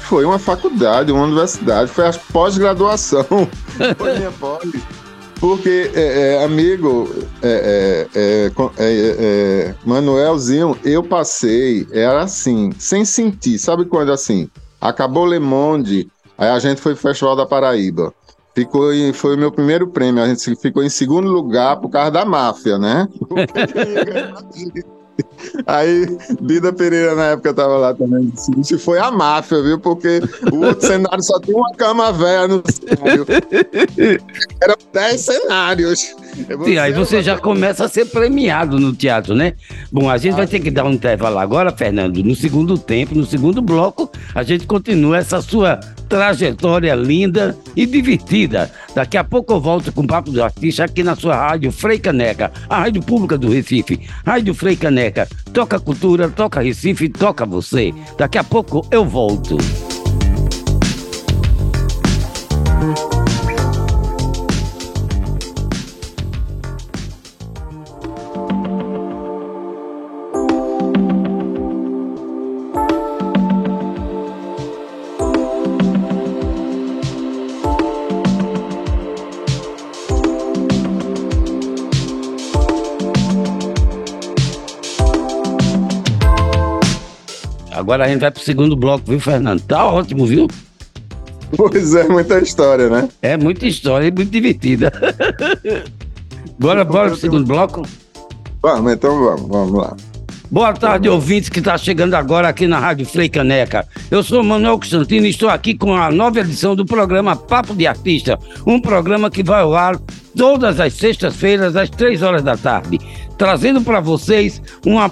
Foi 0.00 0.24
uma 0.24 0.38
faculdade, 0.38 1.12
uma 1.12 1.24
universidade, 1.24 1.90
foi 1.90 2.08
a 2.08 2.12
pós-graduação. 2.32 3.26
foi 3.98 4.18
minha 4.18 4.32
pós. 4.32 4.68
Porque, 5.38 5.90
é, 5.94 6.34
é, 6.34 6.44
amigo, 6.44 7.12
é, 7.42 8.08
é, 8.14 8.52
é, 8.78 9.74
Manuelzinho, 9.84 10.78
eu 10.84 11.02
passei, 11.02 11.86
era 11.92 12.22
assim, 12.22 12.70
sem 12.78 13.04
sentir. 13.04 13.58
Sabe 13.58 13.84
quando 13.84 14.12
assim? 14.12 14.48
Acabou 14.80 15.26
Le 15.26 15.40
Monde, 15.40 16.08
aí 16.36 16.48
a 16.48 16.58
gente 16.58 16.80
foi 16.80 16.94
pro 16.94 17.02
Festival 17.02 17.36
da 17.36 17.46
Paraíba. 17.46 18.12
Ficou 18.54 18.92
em, 18.92 19.12
foi 19.12 19.34
o 19.34 19.38
meu 19.38 19.50
primeiro 19.50 19.86
prêmio. 19.86 20.22
A 20.22 20.28
gente 20.28 20.54
ficou 20.56 20.82
em 20.82 20.90
segundo 20.90 21.28
lugar 21.28 21.80
por 21.80 21.88
causa 21.88 22.10
da 22.10 22.24
máfia, 22.24 22.78
né? 22.78 23.08
Aí, 25.66 26.06
Bida 26.40 26.72
Pereira, 26.72 27.14
na 27.14 27.26
época, 27.26 27.52
tava 27.52 27.76
lá 27.76 27.94
também. 27.94 28.32
Disse, 28.56 28.78
foi 28.78 28.98
a 28.98 29.10
máfia, 29.10 29.62
viu? 29.62 29.78
Porque 29.78 30.20
o 30.50 30.64
outro 30.64 30.86
cenário 30.86 31.22
só 31.22 31.38
tinha 31.40 31.56
uma 31.56 31.72
cama 31.74 32.12
velha 32.12 32.48
no 32.48 32.62
cenário. 32.70 33.26
Eram 34.60 34.76
10 34.92 35.20
cenários. 35.20 36.14
Sim, 36.64 36.78
aí 36.78 36.92
você 36.92 37.22
já 37.22 37.38
começa 37.38 37.84
a 37.84 37.88
ser 37.88 38.06
premiado 38.06 38.78
no 38.78 38.92
teatro, 38.92 39.34
né? 39.34 39.52
Bom, 39.90 40.08
a 40.08 40.16
gente 40.16 40.34
vai 40.34 40.46
ter 40.46 40.60
que 40.60 40.70
dar 40.70 40.84
um 40.84 40.92
intervalo 40.92 41.38
agora, 41.38 41.70
Fernando. 41.70 42.22
No 42.22 42.34
segundo 42.34 42.78
tempo, 42.78 43.14
no 43.14 43.26
segundo 43.26 43.60
bloco, 43.60 44.10
a 44.34 44.42
gente 44.42 44.66
continua 44.66 45.18
essa 45.18 45.42
sua 45.42 45.78
trajetória 46.08 46.94
linda 46.94 47.56
e 47.76 47.86
divertida. 47.86 48.70
Daqui 48.94 49.16
a 49.16 49.24
pouco 49.24 49.52
eu 49.52 49.60
volto 49.60 49.92
com 49.92 50.02
o 50.02 50.06
Papo 50.06 50.30
do 50.30 50.42
Artista 50.42 50.84
aqui 50.84 51.02
na 51.02 51.16
sua 51.16 51.36
rádio 51.36 51.70
Frei 51.70 51.98
Caneca, 51.98 52.50
a 52.68 52.80
rádio 52.80 53.02
pública 53.02 53.36
do 53.36 53.50
Recife. 53.50 54.00
Rádio 54.24 54.54
Frei 54.54 54.76
Caneca, 54.76 55.28
toca 55.52 55.78
cultura, 55.78 56.28
toca 56.28 56.60
Recife, 56.60 57.08
toca 57.08 57.44
você. 57.44 57.92
Daqui 58.16 58.38
a 58.38 58.44
pouco 58.44 58.86
eu 58.90 59.04
volto. 59.04 59.56
Agora 87.82 88.04
a 88.04 88.08
gente 88.08 88.20
vai 88.20 88.30
pro 88.30 88.40
segundo 88.40 88.76
bloco, 88.76 89.02
viu, 89.08 89.18
Fernando? 89.18 89.60
Tá 89.60 89.84
ótimo, 89.84 90.24
viu? 90.24 90.46
Pois 91.56 91.96
é, 91.96 92.06
muita 92.06 92.38
história, 92.38 92.88
né? 92.88 93.08
É 93.20 93.36
muita 93.36 93.66
história 93.66 94.06
e 94.06 94.10
muito 94.12 94.30
divertida. 94.30 94.92
bora, 96.56 96.84
bora 96.84 97.08
pro 97.08 97.18
segundo 97.18 97.44
bloco? 97.44 97.82
Vamos, 98.62 98.92
então 98.92 99.18
vamos, 99.18 99.48
vamos 99.48 99.72
lá. 99.72 99.96
Boa 100.48 100.72
tarde, 100.74 101.08
ouvintes 101.08 101.48
que 101.48 101.58
está 101.58 101.76
chegando 101.76 102.14
agora 102.14 102.46
aqui 102.46 102.68
na 102.68 102.78
Rádio 102.78 103.04
Frei 103.04 103.28
Caneca. 103.28 103.84
Eu 104.08 104.22
sou 104.22 104.44
Manuel 104.44 104.78
Constantino 104.78 105.26
e 105.26 105.30
estou 105.30 105.48
aqui 105.48 105.74
com 105.74 105.92
a 105.92 106.08
nova 106.08 106.38
edição 106.38 106.76
do 106.76 106.86
programa 106.86 107.34
Papo 107.34 107.74
de 107.74 107.84
Artista, 107.84 108.38
um 108.64 108.80
programa 108.80 109.28
que 109.28 109.42
vai 109.42 109.62
ao 109.62 109.74
ar 109.74 109.98
todas 110.36 110.78
as 110.78 110.92
sextas-feiras, 110.92 111.74
às 111.74 111.90
três 111.90 112.22
horas 112.22 112.44
da 112.44 112.56
tarde, 112.56 113.00
trazendo 113.36 113.80
para 113.82 114.00
vocês 114.00 114.62
uma, 114.84 115.10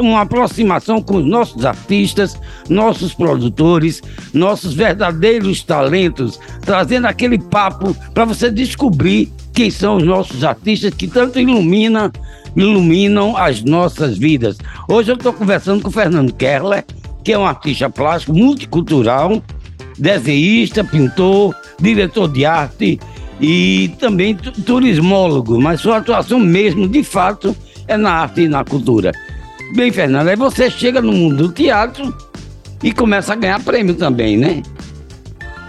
uma 0.00 0.22
aproximação 0.22 1.00
com 1.00 1.16
os 1.16 1.26
nossos 1.26 1.64
artistas, 1.64 2.38
nossos 2.68 3.14
produtores, 3.14 4.02
nossos 4.32 4.74
verdadeiros 4.74 5.62
talentos, 5.62 6.38
trazendo 6.60 7.06
aquele 7.06 7.38
papo 7.38 7.96
para 8.12 8.24
você 8.24 8.50
descobrir 8.50 9.32
quem 9.52 9.70
são 9.70 9.96
os 9.96 10.02
nossos 10.02 10.44
artistas 10.44 10.94
que 10.94 11.06
tanto 11.06 11.38
iluminam 11.38 12.10
iluminam 12.54 13.36
as 13.36 13.62
nossas 13.62 14.18
vidas. 14.18 14.58
Hoje 14.88 15.10
eu 15.10 15.16
estou 15.16 15.32
conversando 15.32 15.82
com 15.82 15.88
o 15.88 15.92
Fernando 15.92 16.34
Kerler, 16.34 16.84
que 17.24 17.32
é 17.32 17.38
um 17.38 17.46
artista 17.46 17.88
plástico 17.88 18.34
multicultural, 18.34 19.42
desenhista, 19.98 20.84
pintor, 20.84 21.54
diretor 21.80 22.28
de 22.28 22.44
arte 22.44 23.00
e 23.42 23.88
também 23.98 24.36
turismólogo, 24.36 25.60
mas 25.60 25.80
sua 25.80 25.96
atuação 25.96 26.38
mesmo, 26.38 26.86
de 26.86 27.02
fato, 27.02 27.54
é 27.88 27.96
na 27.96 28.12
arte 28.12 28.42
e 28.42 28.48
na 28.48 28.64
cultura. 28.64 29.10
Bem, 29.74 29.90
Fernando, 29.90 30.28
aí 30.28 30.36
você 30.36 30.70
chega 30.70 31.02
no 31.02 31.12
mundo 31.12 31.48
do 31.48 31.52
teatro 31.52 32.14
e 32.82 32.92
começa 32.92 33.32
a 33.32 33.36
ganhar 33.36 33.60
prêmio 33.60 33.94
também, 33.94 34.36
né? 34.36 34.62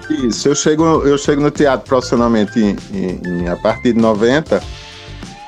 Isso, 0.07 0.49
eu 0.49 0.55
chego, 0.55 0.83
eu 1.01 1.17
chego 1.17 1.41
no 1.41 1.49
teatro 1.49 1.87
profissionalmente 1.87 2.59
em, 2.59 2.75
em, 2.93 3.47
a 3.47 3.55
partir 3.55 3.93
de 3.93 3.99
90, 3.99 4.61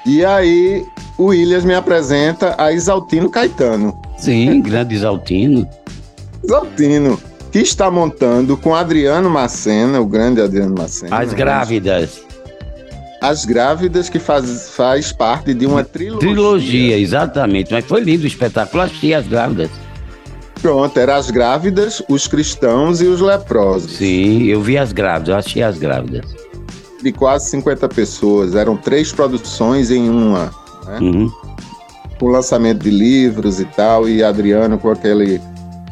e 0.07 0.25
aí 0.25 0.83
o 1.19 1.25
Williams 1.25 1.63
me 1.63 1.75
apresenta 1.75 2.55
a 2.57 2.71
Isaltino 2.71 3.29
Caetano. 3.29 3.95
Sim, 4.17 4.61
grande 4.61 4.95
Isaltino. 4.95 5.67
Isaltino, 6.43 7.19
que 7.55 7.61
está 7.61 7.89
montando 7.89 8.57
com 8.57 8.75
Adriano 8.75 9.29
Macena, 9.29 10.01
o 10.01 10.05
grande 10.05 10.41
Adriano 10.41 10.75
Macena. 10.77 11.17
As 11.17 11.31
grávidas. 11.31 12.21
As 13.21 13.45
Grávidas, 13.45 14.09
que 14.09 14.19
faz, 14.19 14.71
faz 14.71 15.13
parte 15.13 15.53
de 15.53 15.65
uma 15.65 15.81
trilogia. 15.81 16.19
Trilogia, 16.19 16.99
exatamente. 16.99 17.71
Mas 17.71 17.85
foi 17.85 18.01
lindo 18.01 18.25
o 18.25 18.27
espetáculo, 18.27 18.83
achei 18.83 19.13
As 19.13 19.25
Grávidas. 19.25 19.71
Pronto, 20.61 20.97
eram 20.99 21.15
As 21.15 21.31
Grávidas, 21.31 22.03
os 22.09 22.27
cristãos 22.27 22.99
e 22.99 23.05
os 23.05 23.21
leprosos. 23.21 23.93
Sim, 23.93 24.43
eu 24.43 24.61
vi 24.61 24.77
As 24.77 24.91
Grávidas, 24.91 25.29
eu 25.29 25.37
achei 25.37 25.63
As 25.63 25.77
Grávidas. 25.77 26.35
De 27.01 27.13
quase 27.13 27.49
50 27.51 27.87
pessoas, 27.87 28.53
eram 28.53 28.75
três 28.75 29.13
produções 29.13 29.91
em 29.91 30.09
uma 30.09 30.51
né? 30.85 30.99
Uhum. 30.99 31.31
Com 32.19 32.25
o 32.25 32.29
lançamento 32.29 32.83
de 32.83 32.89
livros 32.89 33.61
e 33.61 33.65
tal, 33.65 34.09
e 34.09 34.21
Adriano 34.21 34.77
com 34.77 34.89
aquele 34.89 35.39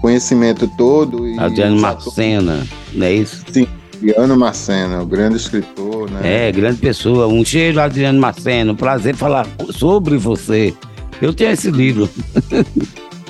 conhecimento 0.03 0.67
todo. 0.77 1.25
E 1.25 1.39
Adriano 1.39 1.79
Marcena, 1.79 2.67
não 2.91 3.05
é 3.05 3.13
isso? 3.13 3.41
Sim, 3.49 3.65
Adriano 3.95 4.37
Marcena, 4.37 5.01
o 5.01 5.05
grande 5.05 5.37
escritor, 5.37 6.11
né? 6.11 6.49
É, 6.49 6.51
grande 6.51 6.77
pessoa. 6.77 7.25
Um 7.27 7.43
cheiro, 7.45 7.79
Adriano 7.79 8.19
Marcena. 8.19 8.73
Um 8.73 8.75
prazer 8.75 9.15
falar 9.15 9.47
sobre 9.71 10.17
você. 10.17 10.73
Eu 11.21 11.33
tenho 11.33 11.51
esse 11.51 11.71
livro. 11.71 12.09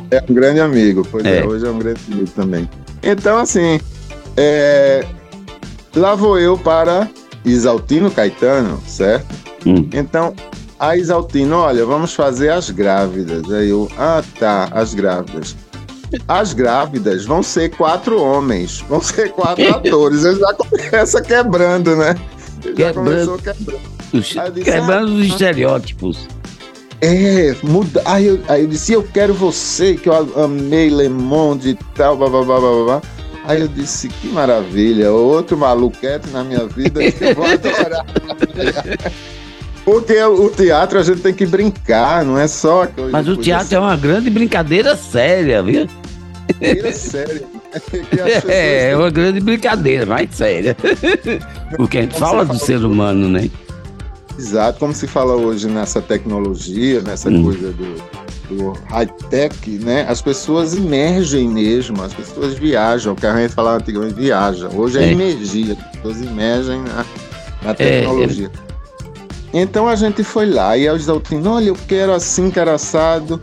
é 0.09 0.23
um 0.27 0.33
grande 0.33 0.61
amigo, 0.61 1.07
pois 1.11 1.23
é. 1.23 1.41
é, 1.41 1.45
hoje 1.45 1.63
é 1.63 1.69
um 1.69 1.77
grande 1.77 1.99
amigo 2.11 2.29
também. 2.31 2.67
Então, 3.03 3.37
assim, 3.37 3.79
é... 4.35 5.05
lá 5.95 6.15
vou 6.15 6.39
eu 6.39 6.57
para 6.57 7.07
Isaltino 7.45 8.09
Caetano, 8.09 8.81
certo? 8.87 9.27
Hum. 9.63 9.87
Então, 9.93 10.33
a 10.79 10.97
Isaltino, 10.97 11.57
olha, 11.57 11.85
vamos 11.85 12.15
fazer 12.15 12.49
as 12.49 12.71
grávidas. 12.71 13.51
Aí 13.51 13.69
eu, 13.69 13.87
ah 13.95 14.23
tá, 14.39 14.69
as 14.71 14.95
grávidas. 14.95 15.55
As 16.27 16.53
grávidas 16.53 17.25
vão 17.25 17.41
ser 17.41 17.69
quatro 17.69 18.21
homens, 18.21 18.83
vão 18.87 19.01
ser 19.01 19.31
quatro 19.31 19.67
atores. 19.73 20.23
Ele 20.23 20.39
já 20.39 20.53
começa 20.53 21.21
quebrando, 21.21 21.95
né? 21.95 22.15
Ele 22.63 22.75
quebrando, 22.75 23.37
quebrando. 23.39 23.93
Os, 24.13 24.25
disse, 24.25 24.63
quebrando 24.63 25.11
ah, 25.11 25.15
os 25.15 25.25
estereótipos. 25.25 26.27
É, 27.01 27.55
muda. 27.63 28.01
Aí 28.05 28.27
eu, 28.27 28.39
aí 28.47 28.61
eu 28.61 28.67
disse, 28.67 28.93
eu 28.93 29.03
quero 29.03 29.33
você, 29.33 29.95
que 29.95 30.07
eu 30.07 30.43
amei 30.43 30.89
Le 30.89 31.09
Monde 31.09 31.71
e 31.71 31.75
tal, 31.95 32.15
blá, 32.15 32.29
blá, 32.29 32.43
blá, 32.43 32.59
blá, 32.59 32.83
blá. 32.83 33.01
Aí 33.45 33.59
eu 33.59 33.67
disse, 33.67 34.07
que 34.07 34.27
maravilha, 34.27 35.11
outro 35.11 35.57
maluquete 35.57 36.29
na 36.29 36.43
minha 36.43 36.65
vida 36.65 37.11
que 37.11 37.23
eu 37.23 37.35
vou 37.35 37.45
adorar. 37.45 38.05
Porque 39.83 40.17
o 40.23 40.49
teatro 40.49 40.97
a 40.97 41.03
gente 41.03 41.19
tem 41.19 41.33
que 41.33 41.45
brincar, 41.45 42.23
não 42.23 42.39
é 42.39 42.47
só 42.47 42.87
Mas 43.11 43.27
o 43.27 43.35
teatro 43.35 43.75
é 43.75 43.79
uma 43.79 43.97
grande 43.97 44.29
brincadeira 44.29 44.95
séria, 44.95 45.61
viu? 45.61 45.87
Brincadeira 46.47 46.91
séria. 46.93 47.43
é, 48.47 48.91
é 48.91 48.97
uma 48.97 49.09
grande 49.09 49.39
brincadeira, 49.39 50.05
mas 50.05 50.29
séria. 50.33 50.75
Porque 51.75 51.99
a 51.99 52.01
gente 52.01 52.19
fala 52.19 52.45
do 52.45 52.57
ser 52.57 52.83
humano, 52.83 53.29
né? 53.29 53.49
Exato, 54.37 54.79
como 54.79 54.93
se 54.93 55.07
fala 55.07 55.35
hoje 55.35 55.67
nessa 55.67 56.01
tecnologia, 56.01 57.01
nessa 57.01 57.29
hum. 57.29 57.43
coisa 57.43 57.71
do, 57.71 58.03
do 58.49 58.71
high-tech, 58.89 59.69
né? 59.79 60.05
As 60.07 60.21
pessoas 60.21 60.75
emergem 60.75 61.47
mesmo, 61.47 62.01
as 62.01 62.13
pessoas 62.13 62.55
viajam, 62.55 63.13
o 63.13 63.15
que 63.15 63.25
a 63.25 63.35
gente 63.35 63.53
falava 63.53 63.77
antigamente, 63.77 64.15
viaja. 64.15 64.69
Hoje 64.69 64.99
é, 64.99 65.05
é 65.05 65.11
energia, 65.11 65.77
as 65.79 65.95
pessoas 65.97 66.21
emergem 66.21 66.81
na, 66.81 67.05
na 67.61 67.71
é, 67.71 67.73
tecnologia. 67.73 68.51
É, 69.53 69.61
então 69.61 69.87
a 69.87 69.95
gente 69.95 70.23
foi 70.23 70.47
lá 70.47 70.75
e 70.75 70.85
eu 70.85 70.97
disse 70.97 71.11
olha, 71.11 71.67
eu 71.67 71.77
quero 71.87 72.11
assim, 72.11 72.49
quero 72.49 72.71
assado. 72.71 73.39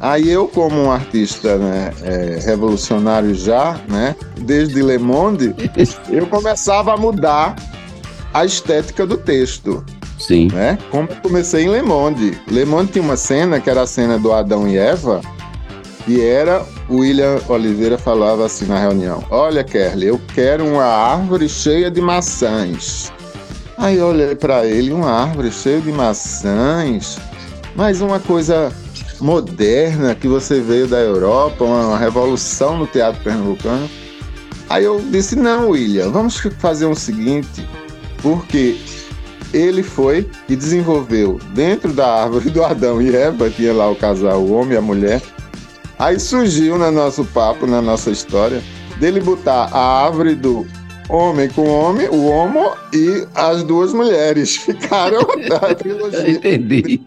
Aí 0.00 0.28
eu, 0.28 0.46
como 0.46 0.76
um 0.76 0.90
artista 0.90 1.56
né, 1.56 1.92
é, 2.02 2.38
revolucionário 2.44 3.34
já, 3.34 3.80
né, 3.88 4.14
desde 4.38 4.82
Le 4.82 4.98
Monde, 4.98 5.54
eu 6.10 6.26
começava 6.26 6.94
a 6.94 6.96
mudar 6.96 7.56
a 8.34 8.44
estética 8.44 9.06
do 9.06 9.16
texto. 9.16 9.84
Sim. 10.18 10.48
Né? 10.52 10.78
Como 10.90 11.08
eu 11.08 11.16
comecei 11.16 11.64
em 11.64 11.70
Le 11.70 11.82
Monde. 11.82 12.38
Le 12.48 12.64
Monde 12.64 12.92
tinha 12.92 13.04
uma 13.04 13.16
cena 13.16 13.60
que 13.60 13.70
era 13.70 13.82
a 13.82 13.86
cena 13.86 14.18
do 14.18 14.32
Adão 14.32 14.68
e 14.68 14.76
Eva, 14.76 15.20
e 16.06 16.20
era 16.20 16.64
o 16.88 16.98
William 16.98 17.40
Oliveira 17.48 17.98
falava 17.98 18.46
assim 18.46 18.66
na 18.66 18.78
reunião: 18.78 19.24
Olha, 19.30 19.64
Kerly, 19.64 20.06
eu 20.06 20.20
quero 20.34 20.64
uma 20.64 20.84
árvore 20.84 21.48
cheia 21.48 21.90
de 21.90 22.00
maçãs. 22.00 23.12
Aí 23.76 23.98
eu 23.98 24.08
olhei 24.08 24.34
para 24.34 24.64
ele, 24.64 24.92
uma 24.92 25.10
árvore 25.10 25.50
cheia 25.50 25.80
de 25.80 25.92
maçãs, 25.92 27.18
mas 27.74 28.00
uma 28.00 28.18
coisa 28.18 28.72
moderna 29.20 30.14
que 30.14 30.28
você 30.28 30.60
veio 30.60 30.86
da 30.86 30.98
Europa, 30.98 31.64
uma 31.64 31.98
revolução 31.98 32.78
no 32.78 32.86
teatro 32.86 33.22
pernambucano. 33.22 33.88
Aí 34.68 34.84
eu 34.84 35.00
disse: 35.10 35.36
Não, 35.36 35.70
William, 35.70 36.10
vamos 36.10 36.38
fazer 36.58 36.86
o 36.86 36.94
seguinte, 36.94 37.66
porque 38.22 38.76
ele 39.52 39.82
foi 39.82 40.28
e 40.48 40.56
desenvolveu 40.56 41.38
dentro 41.54 41.92
da 41.92 42.24
árvore 42.24 42.50
do 42.50 42.64
Adão 42.64 43.00
e 43.00 43.14
Eva, 43.14 43.48
tinha 43.48 43.72
lá 43.72 43.90
o 43.90 43.96
casal, 43.96 44.40
o 44.40 44.52
homem 44.52 44.74
e 44.74 44.76
a 44.76 44.82
mulher. 44.82 45.22
Aí 45.98 46.20
surgiu 46.20 46.76
no 46.76 46.90
nosso 46.90 47.24
papo, 47.24 47.66
na 47.66 47.80
nossa 47.80 48.10
história, 48.10 48.62
dele 48.98 49.20
botar 49.20 49.70
a 49.72 50.04
árvore 50.04 50.34
do 50.34 50.66
homem 51.08 51.48
com 51.48 51.68
homem, 51.68 52.08
o 52.08 52.26
homo 52.26 52.72
e 52.92 53.26
as 53.34 53.62
duas 53.62 53.92
mulheres. 53.92 54.56
Ficaram 54.60 55.20
da 55.48 55.74
trilogia. 55.74 56.30
Entendi. 56.30 57.00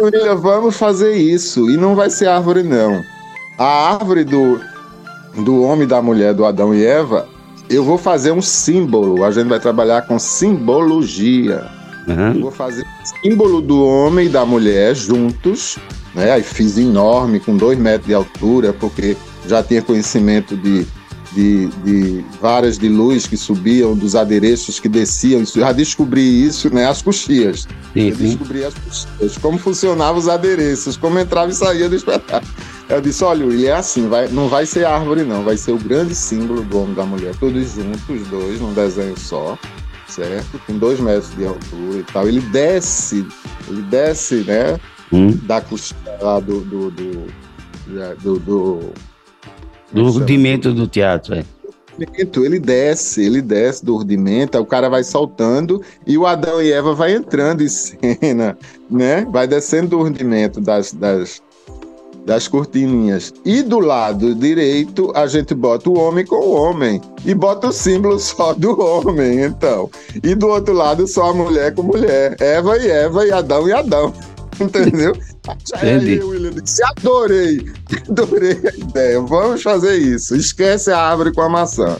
William, 0.00 0.36
vamos 0.36 0.76
fazer 0.76 1.14
isso. 1.14 1.70
E 1.70 1.76
não 1.76 1.94
vai 1.94 2.10
ser 2.10 2.28
árvore, 2.28 2.62
não. 2.62 3.02
A 3.58 3.92
árvore 3.94 4.24
do, 4.24 4.60
do 5.44 5.62
homem 5.62 5.84
e 5.84 5.86
da 5.86 6.02
mulher, 6.02 6.34
do 6.34 6.44
Adão 6.44 6.74
e 6.74 6.84
Eva, 6.84 7.26
eu 7.68 7.84
vou 7.84 7.98
fazer 7.98 8.32
um 8.32 8.42
símbolo. 8.42 9.24
A 9.24 9.30
gente 9.30 9.48
vai 9.48 9.60
trabalhar 9.60 10.02
com 10.02 10.18
simbologia. 10.18 11.66
Uhum. 12.06 12.34
Eu 12.34 12.40
vou 12.42 12.50
fazer 12.50 12.84
símbolo 13.22 13.60
do 13.60 13.84
homem 13.84 14.26
e 14.26 14.28
da 14.28 14.44
mulher 14.44 14.94
juntos. 14.94 15.78
Né? 16.14 16.32
Aí 16.32 16.42
fiz 16.42 16.78
enorme, 16.78 17.40
com 17.40 17.56
dois 17.56 17.78
metros 17.78 18.06
de 18.06 18.14
altura, 18.14 18.72
porque 18.72 19.16
já 19.46 19.62
tinha 19.62 19.82
conhecimento 19.82 20.56
de 20.56 20.86
de, 21.36 21.66
de 21.84 22.24
varas 22.40 22.78
de 22.78 22.88
luz 22.88 23.26
que 23.26 23.36
subiam, 23.36 23.94
dos 23.94 24.16
adereços 24.16 24.80
que 24.80 24.88
desciam. 24.88 25.44
Já 25.44 25.70
descobri 25.70 26.44
isso, 26.44 26.72
né? 26.72 26.86
As 26.86 27.02
coxias. 27.02 27.68
Sim, 27.92 28.08
eu 28.08 28.16
descobri 28.16 28.64
as 28.64 28.72
coxias, 28.72 29.36
como 29.36 29.58
funcionavam 29.58 30.18
os 30.18 30.28
adereços, 30.28 30.96
como 30.96 31.18
entrava 31.18 31.50
e 31.50 31.54
saía 31.54 31.88
do 31.90 31.94
espetáculo. 31.94 32.50
Eu 32.88 33.00
disse, 33.02 33.22
olha, 33.22 33.44
ele 33.44 33.66
é 33.66 33.74
assim, 33.74 34.08
vai, 34.08 34.28
não 34.28 34.48
vai 34.48 34.64
ser 34.64 34.86
árvore, 34.86 35.24
não, 35.24 35.44
vai 35.44 35.56
ser 35.56 35.72
o 35.72 35.78
grande 35.78 36.14
símbolo 36.14 36.62
do 36.62 36.78
homem 36.78 36.94
da 36.94 37.04
mulher, 37.04 37.34
todos 37.38 37.74
juntos, 37.74 38.08
os 38.08 38.26
dois, 38.28 38.60
num 38.60 38.72
desenho 38.72 39.18
só, 39.18 39.58
certo? 40.08 40.58
Com 40.66 40.78
dois 40.78 40.98
metros 41.00 41.34
de 41.36 41.44
altura 41.44 41.98
e 41.98 42.04
tal. 42.04 42.26
Ele 42.26 42.40
desce, 42.40 43.26
ele 43.68 43.82
desce, 43.82 44.36
né? 44.36 44.78
Hum. 45.12 45.32
Da 45.42 45.60
coxia 45.60 45.96
lá 46.20 46.40
do, 46.40 46.60
do, 46.60 46.90
do, 46.90 47.26
do, 48.22 48.38
do 48.38 48.92
do 49.92 50.10
rudimento 50.10 50.72
do 50.72 50.86
teatro, 50.86 51.34
é. 51.34 51.44
Ele 51.98 52.58
desce, 52.58 53.24
ele 53.24 53.40
desce 53.40 53.84
do 53.84 53.96
rudimento, 53.96 54.58
o 54.58 54.66
cara 54.66 54.88
vai 54.88 55.02
soltando 55.02 55.80
e 56.06 56.18
o 56.18 56.26
Adão 56.26 56.60
e 56.60 56.70
Eva 56.70 56.94
vai 56.94 57.14
entrando 57.14 57.62
em 57.62 57.68
cena, 57.70 58.56
né? 58.90 59.26
Vai 59.30 59.46
descendo 59.46 59.88
do 59.88 60.02
rudimento 60.02 60.60
das, 60.60 60.92
das, 60.92 61.42
das 62.26 62.48
cortininhas. 62.48 63.32
E 63.46 63.62
do 63.62 63.78
lado 63.78 64.34
direito, 64.34 65.10
a 65.14 65.26
gente 65.26 65.54
bota 65.54 65.88
o 65.88 65.98
homem 65.98 66.26
com 66.26 66.36
o 66.36 66.52
homem. 66.52 67.00
E 67.24 67.32
bota 67.34 67.68
o 67.68 67.72
símbolo 67.72 68.18
só 68.20 68.52
do 68.52 68.78
homem, 68.78 69.44
então. 69.44 69.88
E 70.22 70.34
do 70.34 70.48
outro 70.48 70.74
lado, 70.74 71.06
só 71.06 71.30
a 71.30 71.34
mulher 71.34 71.74
com 71.74 71.82
mulher. 71.82 72.36
Eva 72.40 72.76
e 72.76 72.90
Eva, 72.90 73.26
e 73.26 73.32
Adão 73.32 73.66
e 73.66 73.72
Adão. 73.72 74.12
Entendeu? 74.60 75.12
Aí, 75.74 76.22
William 76.22 76.50
disse: 76.50 76.82
adorei, 76.84 77.66
adorei 78.08 78.60
a 78.64 78.76
ideia. 78.76 79.20
Vamos 79.20 79.62
fazer 79.62 79.96
isso. 79.96 80.34
Esquece 80.34 80.90
a 80.90 80.98
árvore 80.98 81.32
com 81.32 81.42
a 81.42 81.48
maçã. 81.48 81.98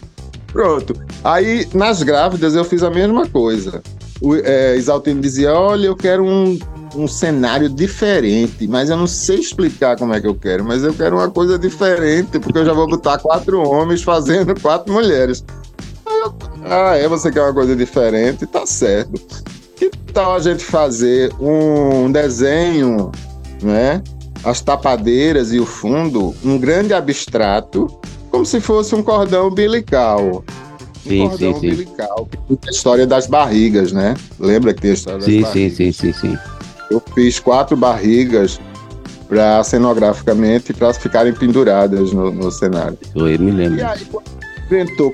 Pronto. 0.53 0.95
Aí, 1.23 1.69
nas 1.75 2.03
grávidas, 2.03 2.55
eu 2.55 2.65
fiz 2.65 2.83
a 2.83 2.91
mesma 2.91 3.29
coisa. 3.29 3.83
O 4.21 4.35
é, 4.35 4.77
Isaltino 4.77 5.21
dizia: 5.21 5.53
Olha, 5.53 5.87
eu 5.87 5.97
quero 5.97 6.25
um, 6.25 6.59
um 6.95 7.07
cenário 7.07 7.69
diferente, 7.69 8.67
mas 8.67 8.89
eu 8.89 8.97
não 8.97 9.07
sei 9.07 9.39
explicar 9.39 9.99
como 9.99 10.15
é 10.15 10.21
que 10.21 10.27
eu 10.27 10.35
quero, 10.35 10.65
mas 10.65 10.83
eu 10.83 10.95
quero 10.95 11.17
uma 11.17 11.31
coisa 11.31 11.59
diferente, 11.59 12.39
porque 12.39 12.59
eu 12.59 12.65
já 12.65 12.73
vou 12.73 12.89
botar 12.89 13.19
quatro 13.19 13.61
homens 13.61 14.03
fazendo 14.03 14.59
quatro 14.61 14.93
mulheres. 14.93 15.45
Ah, 16.65 16.97
é? 16.97 17.07
Você 17.09 17.31
quer 17.31 17.43
uma 17.43 17.55
coisa 17.55 17.77
diferente? 17.77 18.47
Tá 18.47 18.67
certo. 18.67 19.21
Que 19.77 19.91
tal 20.13 20.35
a 20.35 20.39
gente 20.41 20.65
fazer 20.65 21.33
um 21.39 22.11
desenho 22.11 23.13
né? 23.63 24.03
As 24.45 24.61
tapadeiras 24.61 25.53
e 25.53 25.59
o 25.59 25.67
fundo, 25.67 26.35
um 26.45 26.59
grande 26.59 26.95
abstrato, 26.95 27.89
como 28.31 28.45
se 28.45 28.61
fosse 28.61 28.95
um 28.95 29.03
cordão 29.03 29.49
umbilical. 29.49 30.45
Um 31.05 31.09
sim, 31.09 31.29
cordão 31.29 31.39
sim, 31.39 31.69
umbilical. 31.69 32.29
Sim. 32.49 32.59
A 32.67 32.71
história 32.71 33.07
das 33.07 33.27
barrigas, 33.27 33.93
né? 33.93 34.15
Lembra 34.39 34.73
que 34.75 34.83
tem 34.83 34.91
a 34.93 34.95
história 34.95 35.19
das 35.19 35.27
sim, 35.27 35.41
barrigas? 35.41 35.77
Sim, 35.77 35.93
sim, 35.93 36.13
sim, 36.13 36.31
sim. 36.31 36.39
Eu 36.91 37.03
fiz 37.15 37.41
quatro 37.41 37.77
barrigas 37.77 38.61
para 39.29 39.65
cenograficamente 39.65 40.73
para 40.73 40.95
ficarem 40.95 41.33
penduradas 41.33 42.13
no, 42.13 42.31
no 42.31 42.51
cenário. 42.51 42.97
Eu 43.15 43.25
me 43.25 43.51
lembro. 43.51 43.81
E 43.81 43.83
aí, 43.83 44.07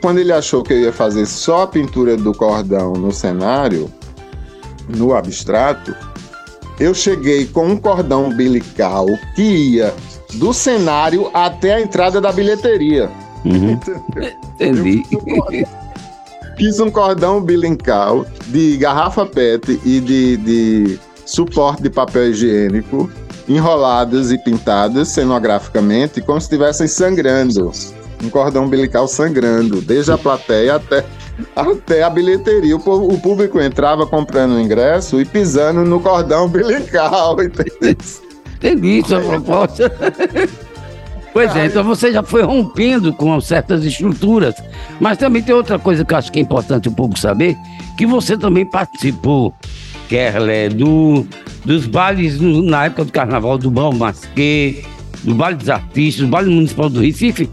quando 0.03 0.19
ele 0.19 0.33
achou 0.33 0.63
que 0.63 0.75
eu 0.75 0.81
ia 0.81 0.93
fazer 0.93 1.25
só 1.25 1.63
a 1.63 1.67
pintura 1.67 2.17
do 2.17 2.35
cordão 2.35 2.93
no 2.93 3.11
cenário, 3.11 3.91
no 4.97 5.15
abstrato, 5.15 5.95
eu 6.79 6.95
cheguei 6.95 7.47
com 7.47 7.67
um 7.67 7.77
cordão 7.77 8.27
umbilical 8.27 9.07
que 9.35 9.43
ia 9.43 9.95
do 10.35 10.53
cenário 10.53 11.31
até 11.35 11.75
a 11.75 11.81
entrada 11.81 12.21
da 12.21 12.33
bilheteria. 12.33 13.11
Uhum. 13.45 13.79
Entendi. 14.55 15.03
Fiz 16.57 16.81
um 16.81 16.91
cordão 16.91 17.39
umbilical 17.39 18.27
de 18.47 18.77
garrafa 18.77 19.27
PET 19.27 19.81
e 19.85 20.01
de, 20.01 20.37
de 20.39 20.99
suporte 21.25 21.83
de 21.83 21.91
papel 21.91 22.31
higiênico 22.31 23.11
enrolados 23.49 24.31
e 24.31 24.39
pintados 24.39 25.09
cenograficamente 25.09 26.21
como 26.21 26.41
se 26.41 26.47
estivessem 26.47 26.87
sangrando. 26.87 27.73
Um 28.23 28.31
cordão 28.31 28.65
umbilical 28.65 29.09
sangrando, 29.09 29.81
desde 29.81 30.13
a 30.13 30.19
plateia 30.19 30.77
até 30.77 31.05
até 31.55 32.03
a 32.03 32.11
bilheteria. 32.11 32.77
O, 32.77 33.19
público 33.19 33.61
entrava 33.61 34.07
comprando 34.07 34.53
o 34.53 34.61
ingresso 34.61 35.21
e 35.21 35.25
pisando 35.25 35.85
no 35.85 36.01
cordão 36.01 36.47
umbilical, 36.47 37.37
entendeu? 37.43 37.97
Entendi 38.57 39.03
sua 39.07 39.21
proposta. 39.21 39.93
Pois 41.33 41.57
é, 41.57 41.67
então 41.67 41.83
você 41.83 42.13
já 42.13 42.23
foi 42.23 42.43
rompendo 42.43 43.13
com 43.13 43.41
certas 43.41 43.85
estruturas. 43.85 44.55
Mas 45.01 45.19
também 45.19 45.43
tem 45.43 45.55
outra 45.55 45.79
coisa 45.79 46.05
que 46.05 46.13
eu 46.13 46.19
acho 46.19 46.31
que 46.31 46.39
é 46.39 46.43
importante 46.43 46.89
o 46.89 46.93
público 46.93 47.19
saber, 47.19 47.57
que 47.97 48.07
você 48.07 48.37
também 48.37 48.67
participou, 48.67 49.55
Kerle, 50.09 50.69
do, 50.69 51.27
dos 51.65 51.87
bailes 51.87 52.39
no, 52.39 52.63
na 52.63 52.85
época 52.85 53.07
do 53.07 53.13
carnaval 53.13 53.57
do 53.57 53.71
Bal 53.71 53.93
Masquê, 53.93 54.85
do 55.25 55.35
baile 55.35 55.57
dos 55.57 55.71
artistas, 55.71 56.25
do 56.25 56.31
baile 56.31 56.55
municipal 56.55 56.91
do 56.91 57.01
Recife, 57.01 57.49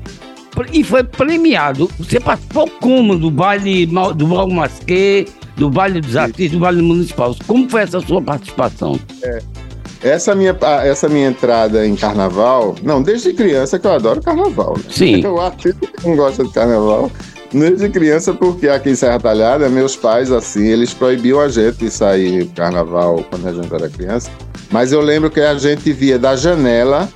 e 0.72 0.84
foi 0.84 1.04
premiado. 1.04 1.90
Você 1.98 2.20
participou 2.20 2.70
como 2.82 3.18
do 3.18 3.32
baile 3.32 3.86
do 3.86 4.28
Balgo 4.28 4.54
Masquê, 4.54 5.28
do 5.56 5.70
baile 5.70 6.02
dos 6.02 6.16
artistas, 6.16 6.52
do 6.52 6.60
baile 6.60 6.82
municipal? 6.82 7.36
Como 7.48 7.70
foi 7.70 7.82
essa 7.82 8.00
sua 8.02 8.22
participação? 8.22 9.00
É. 9.24 9.40
Essa 10.02 10.34
minha, 10.34 10.58
essa 10.84 11.10
minha 11.10 11.28
entrada 11.28 11.86
em 11.86 11.94
carnaval, 11.96 12.76
não, 12.82 13.02
desde 13.02 13.34
criança 13.34 13.78
que 13.78 13.86
eu 13.86 13.92
adoro 13.92 14.22
carnaval. 14.22 14.78
Né? 14.78 14.84
Sim. 14.90 15.22
Eu 15.22 15.42
acho 15.42 15.58
que 15.58 16.08
não 16.08 16.16
gosta 16.16 16.44
de 16.44 16.52
carnaval. 16.52 17.12
Desde 17.52 17.90
criança, 17.90 18.32
porque 18.32 18.70
aqui 18.70 18.92
em 18.92 18.96
Serra 18.96 19.20
Talhada, 19.20 19.68
meus 19.68 19.96
pais, 19.96 20.32
assim, 20.32 20.68
eles 20.68 20.94
proibiam 20.94 21.40
a 21.40 21.50
gente 21.50 21.78
de 21.80 21.92
sair 21.92 22.46
carnaval 22.56 23.26
quando 23.30 23.48
a 23.48 23.54
gente 23.54 23.74
era 23.74 23.90
criança. 23.90 24.32
Mas 24.72 24.92
eu 24.92 25.02
lembro 25.02 25.32
que 25.32 25.42
a 25.42 25.58
gente 25.58 25.92
via 25.92 26.20
da 26.20 26.36
janela, 26.36 27.10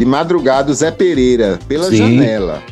de 0.00 0.06
madrugada, 0.06 0.72
o 0.72 0.74
Zé 0.74 0.90
Pereira, 0.90 1.58
pela 1.68 1.90
Sim. 1.90 1.98
janela. 1.98 2.62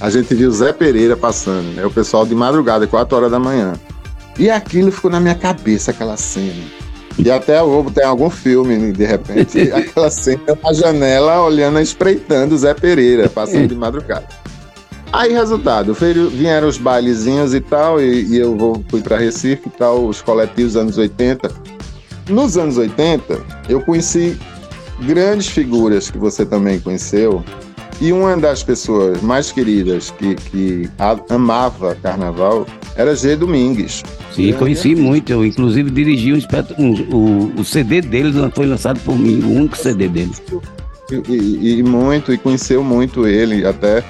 a 0.00 0.08
gente 0.10 0.32
viu 0.32 0.48
Zé 0.52 0.72
Pereira 0.72 1.16
passando, 1.16 1.74
né? 1.74 1.84
O 1.84 1.90
pessoal 1.90 2.24
de 2.24 2.36
madrugada, 2.36 2.86
4 2.86 3.16
horas 3.16 3.32
da 3.32 3.38
manhã. 3.40 3.72
E 4.38 4.48
aquilo 4.48 4.92
ficou 4.92 5.10
na 5.10 5.18
minha 5.18 5.34
cabeça, 5.34 5.90
aquela 5.90 6.16
cena. 6.16 6.62
E 7.18 7.28
até 7.32 7.58
eu 7.58 7.68
vou 7.68 7.90
ter 7.90 8.04
algum 8.04 8.30
filme, 8.30 8.92
de 8.92 9.04
repente, 9.04 9.60
aquela 9.74 10.08
cena 10.08 10.56
na 10.62 10.72
janela, 10.72 11.42
olhando, 11.42 11.80
espreitando 11.80 12.54
o 12.54 12.58
Zé 12.58 12.72
Pereira, 12.74 13.28
passando 13.28 13.66
de 13.66 13.74
madrugada. 13.74 14.28
Aí, 15.12 15.32
resultado, 15.32 15.96
vieram 16.30 16.68
os 16.68 16.78
bailezinhos 16.78 17.54
e 17.54 17.60
tal, 17.60 18.00
e, 18.00 18.22
e 18.24 18.38
eu 18.38 18.56
vou, 18.56 18.84
fui 18.88 19.00
para 19.00 19.16
Recife 19.16 19.62
e 19.66 19.70
tal, 19.70 20.06
os 20.06 20.22
coletivos 20.22 20.76
anos 20.76 20.96
80. 20.96 21.50
Nos 22.28 22.56
anos 22.56 22.78
80, 22.78 23.36
eu 23.68 23.80
conheci 23.80 24.38
grandes 25.00 25.48
figuras 25.48 26.10
que 26.10 26.18
você 26.18 26.44
também 26.44 26.80
conheceu, 26.80 27.44
e 28.00 28.12
uma 28.12 28.36
das 28.36 28.62
pessoas 28.62 29.20
mais 29.22 29.50
queridas 29.50 30.10
que, 30.12 30.34
que 30.36 30.90
amava 31.28 31.96
carnaval 31.96 32.66
era 32.94 33.14
G. 33.14 33.34
Domingues. 33.36 34.04
Sim, 34.32 34.52
conheci 34.52 34.94
muito. 34.94 35.32
Eu, 35.32 35.44
inclusive, 35.44 35.90
dirigi 35.90 36.32
um, 36.32 36.38
um, 36.78 36.92
o, 37.12 37.60
o 37.60 37.64
CD 37.64 38.00
deles 38.00 38.36
foi 38.54 38.66
lançado 38.66 39.00
por 39.00 39.18
mim, 39.18 39.40
o 39.40 39.52
único 39.52 39.76
CD 39.76 40.08
deles. 40.08 40.40
E, 41.10 41.32
e, 41.32 41.78
e 41.78 41.82
muito, 41.82 42.32
e 42.32 42.38
conheceu 42.38 42.84
muito 42.84 43.26
ele, 43.26 43.66
até 43.66 44.04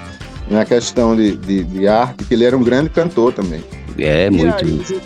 na 0.51 0.65
questão 0.65 1.17
de, 1.17 1.37
de, 1.37 1.65
de, 1.65 1.89
arte, 1.89 2.25
que 2.25 2.35
ele 2.35 2.45
era 2.45 2.57
um 2.57 2.63
grande 2.63 2.91
cantor 2.91 3.33
também. 3.33 3.63
É, 3.99 4.29
muito. 4.29 5.01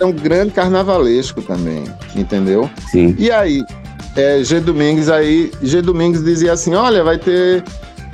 É 0.00 0.04
um 0.04 0.12
grande 0.12 0.52
carnavalesco 0.52 1.40
também, 1.42 1.84
entendeu? 2.16 2.68
Sim. 2.90 3.14
E 3.16 3.30
aí, 3.30 3.62
é, 4.16 4.42
G. 4.42 4.60
Domingues 4.60 5.08
aí, 5.08 5.50
G. 5.62 5.82
Domingues 5.82 6.22
dizia 6.22 6.52
assim, 6.52 6.74
olha, 6.74 7.02
vai 7.02 7.18
ter 7.18 7.64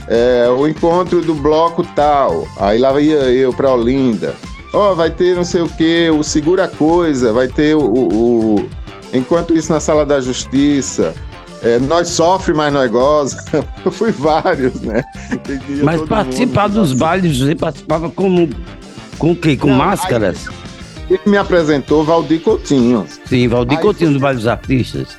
é, 0.09 0.49
o 0.49 0.67
encontro 0.67 1.21
do 1.21 1.35
bloco 1.35 1.85
tal. 1.95 2.47
Aí 2.59 2.79
lá 2.79 2.99
ia 3.01 3.17
eu 3.17 3.53
para 3.53 3.73
Olinda. 3.73 4.35
Ó, 4.73 4.93
oh, 4.93 4.95
vai 4.95 5.11
ter 5.11 5.35
não 5.35 5.45
sei 5.45 5.63
o 5.63 5.69
que, 5.69 6.09
o 6.11 6.23
Segura 6.23 6.69
Coisa, 6.69 7.33
vai 7.33 7.49
ter 7.49 7.75
o, 7.75 7.81
o, 7.81 8.55
o, 8.57 8.71
Enquanto 9.13 9.55
isso, 9.55 9.73
na 9.73 9.81
Sala 9.81 10.07
da 10.07 10.21
Justiça. 10.21 11.15
É, 11.63 11.79
nós 11.79 12.09
sofre, 12.09 12.55
mas 12.55 12.73
nós 12.73 12.91
goza. 12.91 13.45
Eu 13.85 13.91
fui 13.91 14.13
vários, 14.13 14.81
né? 14.81 15.03
Mas 15.83 16.01
participar 16.03 16.69
mundo, 16.69 16.81
dos 16.81 16.93
bailes, 16.93 17.39
você 17.39 17.55
participava 17.55 18.09
com, 18.09 18.49
com 19.19 19.33
o 19.33 19.37
quê? 19.37 19.57
Com 19.57 19.69
não, 19.69 19.77
máscaras? 19.77 20.49
Aí, 20.49 20.55
ele 21.11 21.21
me 21.27 21.37
apresentou 21.37 22.05
Valdir 22.05 22.41
Coutinho. 22.41 23.05
Sim, 23.27 23.49
Valdir 23.49 23.77
aí 23.77 23.83
Coutinho 23.83 24.19
foi... 24.19 24.35
dos 24.35 24.47
Artistas. 24.47 25.19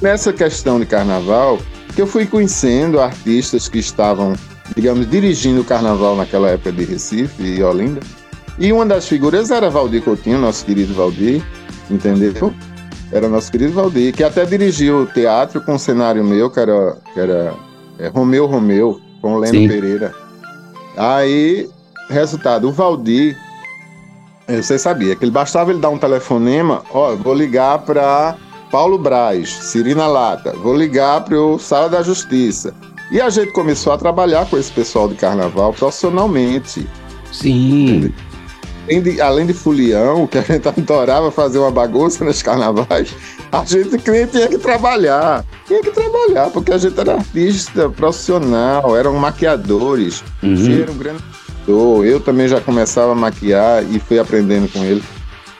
Nessa 0.00 0.32
questão 0.32 0.80
de 0.80 0.86
carnaval, 0.86 1.58
que 1.94 2.00
eu 2.00 2.06
fui 2.06 2.26
conhecendo 2.26 3.00
artistas 3.00 3.68
que 3.68 3.78
estavam, 3.78 4.34
digamos, 4.74 5.08
dirigindo 5.08 5.60
o 5.60 5.64
carnaval 5.64 6.16
naquela 6.16 6.48
época 6.48 6.72
de 6.72 6.84
Recife 6.84 7.42
e 7.42 7.62
Olinda. 7.62 8.00
E 8.58 8.72
uma 8.72 8.86
das 8.86 9.06
figuras 9.06 9.50
era 9.50 9.68
Valdir 9.68 10.02
Coutinho, 10.02 10.38
nosso 10.38 10.64
querido 10.64 10.94
Valdir, 10.94 11.42
entendeu? 11.90 12.54
Era 13.12 13.28
nosso 13.28 13.50
querido 13.50 13.72
Valdir, 13.72 14.14
que 14.14 14.24
até 14.24 14.46
dirigiu 14.46 15.02
o 15.02 15.06
teatro 15.06 15.60
com 15.60 15.74
um 15.74 15.78
cenário 15.78 16.24
meu, 16.24 16.48
que 16.48 16.60
era, 16.60 16.96
que 17.12 17.20
era 17.20 17.54
é, 17.98 18.08
Romeu 18.08 18.46
Romeu, 18.46 19.00
com 19.20 19.34
o 19.34 19.38
Leno 19.38 19.58
Sim. 19.58 19.68
Pereira. 19.68 20.14
Aí, 20.96 21.68
resultado, 22.08 22.68
o 22.68 22.72
Valdir, 22.72 23.36
você 24.48 24.78
sabia 24.78 25.14
que 25.14 25.24
ele 25.24 25.30
bastava 25.30 25.70
ele 25.70 25.80
dar 25.80 25.90
um 25.90 25.98
telefonema, 25.98 26.82
ó, 26.90 27.14
vou 27.16 27.34
ligar 27.34 27.80
para 27.80 28.36
Paulo 28.70 28.98
Braz, 28.98 29.48
Cirina 29.48 30.06
Lata, 30.06 30.52
vou 30.52 30.76
ligar 30.76 31.24
para 31.24 31.38
o 31.38 31.58
Sala 31.58 31.88
da 31.88 32.02
Justiça. 32.02 32.72
E 33.10 33.20
a 33.20 33.28
gente 33.28 33.52
começou 33.52 33.92
a 33.92 33.98
trabalhar 33.98 34.48
com 34.48 34.56
esse 34.56 34.70
pessoal 34.70 35.08
de 35.08 35.16
carnaval 35.16 35.72
profissionalmente. 35.72 36.86
Sim. 37.32 38.12
Além 38.84 39.02
de, 39.02 39.20
além 39.20 39.46
de 39.46 39.52
fulião, 39.52 40.26
que 40.26 40.38
a 40.38 40.42
gente 40.42 40.68
adorava 40.68 41.30
fazer 41.30 41.58
uma 41.58 41.70
bagunça 41.70 42.24
nos 42.24 42.42
carnavais, 42.42 43.14
a 43.50 43.64
gente 43.64 43.98
tinha 43.98 44.48
que 44.48 44.58
trabalhar. 44.58 45.44
Tinha 45.66 45.82
que 45.82 45.90
trabalhar, 45.90 46.50
porque 46.50 46.72
a 46.72 46.78
gente 46.78 46.98
era 46.98 47.14
artista 47.14 47.88
profissional, 47.88 48.96
eram 48.96 49.14
maquiadores. 49.14 50.22
Uhum. 50.42 50.82
Era 50.82 50.90
um 50.90 50.96
grande 50.96 51.22
eu 51.68 52.20
também 52.20 52.48
já 52.48 52.60
começava 52.60 53.12
a 53.12 53.14
maquiar 53.14 53.84
e 53.84 54.00
fui 54.00 54.18
aprendendo 54.18 54.68
com 54.72 54.82
ele. 54.82 55.02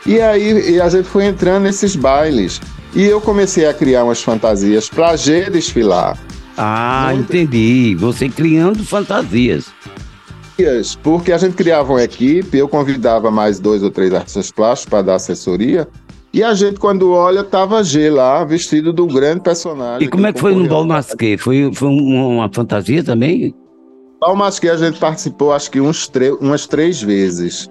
E 0.05 0.21
aí 0.21 0.73
e 0.73 0.81
a 0.81 0.89
gente 0.89 1.09
foi 1.09 1.25
entrando 1.25 1.65
nesses 1.65 1.95
bailes. 1.95 2.61
E 2.95 3.05
eu 3.05 3.21
comecei 3.21 3.67
a 3.67 3.75
criar 3.75 4.05
umas 4.05 4.23
fantasias 4.23 4.89
para 4.89 5.17
G 5.17 5.49
desfilar. 5.49 6.19
Ah, 6.57 7.11
Muito... 7.15 7.35
entendi. 7.35 7.95
Você 7.95 8.29
criando 8.29 8.85
fantasias. 8.85 9.67
Porque 11.03 11.33
a 11.33 11.39
gente 11.39 11.55
criava 11.55 11.93
uma 11.93 12.03
equipe, 12.03 12.59
eu 12.59 12.69
convidava 12.69 13.31
mais 13.31 13.59
dois 13.59 13.83
ou 13.83 13.91
três 13.91 14.13
artistas 14.13 14.51
plásticos 14.51 14.91
para 14.91 15.03
dar 15.03 15.15
assessoria. 15.15 15.89
E 16.33 16.45
a 16.45 16.55
gente, 16.55 16.79
quando 16.79 17.13
olha, 17.13 17.43
tava 17.43 17.83
G 17.83 18.11
lá, 18.11 18.45
vestido 18.45 18.93
do 18.93 19.07
grande 19.07 19.41
personagem. 19.41 20.07
E 20.07 20.11
como 20.11 20.27
é 20.27 20.33
que 20.33 20.39
foi 20.39 20.55
no 20.55 20.69
Bal 20.69 20.85
Masquê? 20.85 21.37
Foi, 21.39 21.73
foi 21.75 21.89
uma, 21.89 22.49
fantasia 22.53 23.03
também? 23.03 23.55
Bal 24.21 24.37
Masquê 24.37 24.69
a 24.69 24.77
gente 24.77 24.99
participou, 25.01 25.53
acho 25.53 25.71
que 25.71 25.81
uns 25.81 26.11
umas 26.41 26.67
três 26.67 27.03
vezes, 27.03 27.69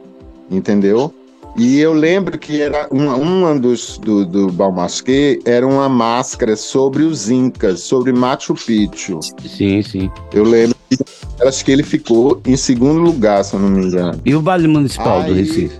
entendeu? 0.50 1.14
E 1.60 1.78
eu 1.78 1.94
lembro 1.94 2.40
que 2.40 2.62
era 2.62 2.88
uma, 2.90 3.18
uma 3.18 3.60
dos 3.60 3.98
do, 3.98 4.26
do 4.26 4.50
Balmasque 4.50 5.42
era 5.44 5.68
uma 5.68 5.90
máscara 5.90 6.56
sobre 6.56 7.04
os 7.04 7.30
Incas, 7.30 7.82
sobre 7.82 8.14
Machu 8.14 8.56
Picchu. 8.56 9.20
Sim, 9.46 9.82
sim. 9.82 10.10
Eu 10.34 10.46
lembro 10.46 10.78
que 10.90 10.98
acho 11.46 11.66
que 11.66 11.72
ele 11.74 11.84
ficou 11.84 12.42
em 12.46 12.56
segundo 12.56 13.02
lugar, 13.02 13.44
se 13.44 13.56
eu 13.56 13.60
não 13.60 13.68
me 13.68 13.88
engano. 13.88 14.22
E 14.24 14.34
o 14.34 14.42
baile 14.42 14.70
municipal 14.70 15.20
Aí, 15.20 15.28
do 15.28 15.34
Recife? 15.34 15.78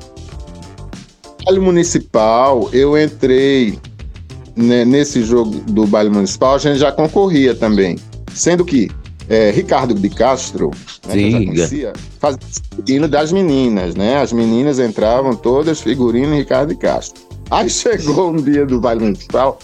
Baile 1.46 1.62
municipal, 1.62 2.70
eu 2.74 3.02
entrei 3.02 3.80
né, 4.58 4.84
nesse 4.84 5.24
jogo 5.24 5.62
do 5.62 5.88
baile 5.88 6.10
municipal, 6.10 6.56
a 6.56 6.58
gente 6.58 6.78
já 6.78 6.92
concorria 6.92 7.56
também. 7.56 7.98
Sendo 8.34 8.66
que 8.66 8.92
é, 9.30 9.50
Ricardo 9.52 9.94
de 9.94 10.10
Castro, 10.10 10.72
né, 11.08 11.14
que 11.14 11.22
eu 11.22 11.32
já 11.32 11.38
conhecia, 11.38 11.94
figurino 12.20 13.08
das 13.08 13.32
meninas, 13.32 13.96
né? 13.96 14.22
As 14.22 14.34
meninas 14.34 14.80
entravam 14.80 15.36
todas 15.36 15.82
figurino 15.82 16.36
Ricardo 16.36 16.70
de 16.70 16.76
Castro. 16.76 17.22
Aí 17.50 17.70
chegou 17.70 18.32
um 18.32 18.36
dia 18.36 18.66
do 18.66 18.80
baile 18.80 19.02
municipal 19.02 19.58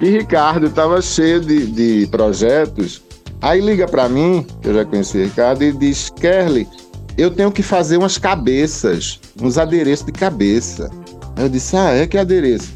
e 0.00 0.10
Ricardo 0.10 0.66
estava 0.66 1.00
cheio 1.00 1.40
de, 1.40 1.66
de 1.66 2.06
projetos. 2.08 3.02
Aí 3.40 3.60
liga 3.60 3.86
para 3.86 4.08
mim, 4.08 4.46
eu 4.62 4.74
já 4.74 4.84
conheci 4.84 5.24
Ricardo, 5.24 5.62
e 5.62 5.72
diz: 5.72 6.10
Kerly, 6.10 6.68
eu 7.16 7.30
tenho 7.30 7.50
que 7.50 7.62
fazer 7.62 7.96
umas 7.96 8.18
cabeças, 8.18 9.20
uns 9.40 9.58
adereços 9.58 10.06
de 10.06 10.12
cabeça. 10.12 10.90
Aí 11.36 11.44
eu 11.44 11.48
disse: 11.48 11.76
Ah, 11.76 11.92
é 11.92 12.06
que 12.06 12.18
adereço? 12.18 12.70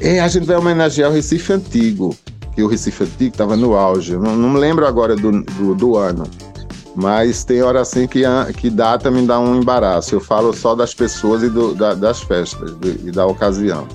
É, 0.00 0.20
a 0.20 0.28
gente 0.28 0.46
vai 0.46 0.56
homenagear 0.56 1.10
o 1.10 1.14
Recife 1.14 1.52
Antigo 1.52 2.16
que 2.58 2.62
o 2.64 2.66
Recife 2.66 3.04
Antigo 3.04 3.30
estava 3.30 3.56
no 3.56 3.76
auge. 3.76 4.16
Não, 4.16 4.34
não 4.34 4.50
me 4.50 4.58
lembro 4.58 4.84
agora 4.84 5.14
do, 5.14 5.42
do, 5.42 5.76
do, 5.76 5.96
ano. 5.96 6.24
Mas 6.96 7.44
tem 7.44 7.62
hora 7.62 7.80
assim 7.80 8.06
que, 8.06 8.22
que 8.56 8.70
data 8.70 9.10
me 9.10 9.26
dá 9.26 9.38
um 9.38 9.60
embaraço. 9.60 10.14
Eu 10.14 10.20
falo 10.20 10.52
só 10.52 10.74
das 10.74 10.94
pessoas 10.94 11.42
e 11.42 11.48
do, 11.48 11.74
da, 11.74 11.94
das 11.94 12.20
festas 12.20 12.74
e 13.04 13.10
da 13.10 13.26
ocasião. 13.26 13.86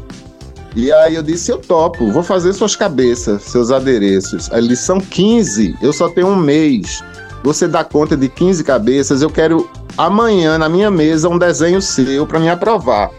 E 0.76 0.92
aí 0.92 1.16
eu 1.16 1.22
disse, 1.22 1.52
eu 1.52 1.60
topo, 1.60 2.12
vou 2.12 2.24
fazer 2.24 2.52
suas 2.54 2.76
cabeças, 2.76 3.44
seus 3.44 3.72
adereços. 3.72 4.50
Eles 4.52 4.80
são 4.80 5.00
15, 5.00 5.78
eu 5.82 5.94
só 5.94 6.10
tenho 6.10 6.28
um 6.28 6.36
mês. 6.36 7.04
Você 7.44 7.68
dá 7.68 7.84
conta 7.84 8.18
de 8.18 8.28
15 8.28 8.64
cabeças, 8.64 9.22
eu 9.22 9.30
quero 9.30 9.70
amanhã 9.98 10.58
na 10.58 10.68
minha 10.68 10.90
mesa 10.90 11.30
um 11.30 11.38
desenho 11.38 11.82
seu 11.82 12.26
para 12.26 12.40
me 12.40 12.50
aprovar. 12.50 13.12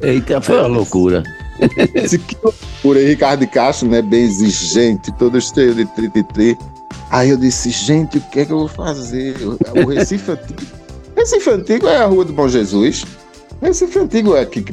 Eita, 0.00 0.40
foi 0.40 0.58
uma 0.58 0.68
loucura. 0.68 1.22
Esse 1.94 2.18
que 2.18 2.36
loucura. 2.42 3.00
Ricardo 3.00 3.40
de 3.40 3.46
Castro, 3.48 3.88
né, 3.88 4.00
bem 4.00 4.24
exigente, 4.24 5.12
todo 5.18 5.40
cheio 5.40 5.74
de 5.74 5.84
trititi. 5.84 6.56
Aí 7.12 7.28
eu 7.28 7.36
disse, 7.36 7.68
gente, 7.68 8.16
o 8.16 8.20
que 8.22 8.40
é 8.40 8.44
que 8.46 8.52
eu 8.52 8.60
vou 8.60 8.68
fazer? 8.68 9.36
O 9.42 9.86
Recife 9.86 10.30
Antigo. 10.30 10.62
Recife 11.14 11.50
Antigo 11.50 11.86
é 11.86 11.98
a 11.98 12.06
Rua 12.06 12.24
do 12.24 12.32
Bom 12.32 12.48
Jesus. 12.48 13.04
Recife 13.60 13.98
Antigo 13.98 14.34
é 14.34 14.46
que 14.46 14.64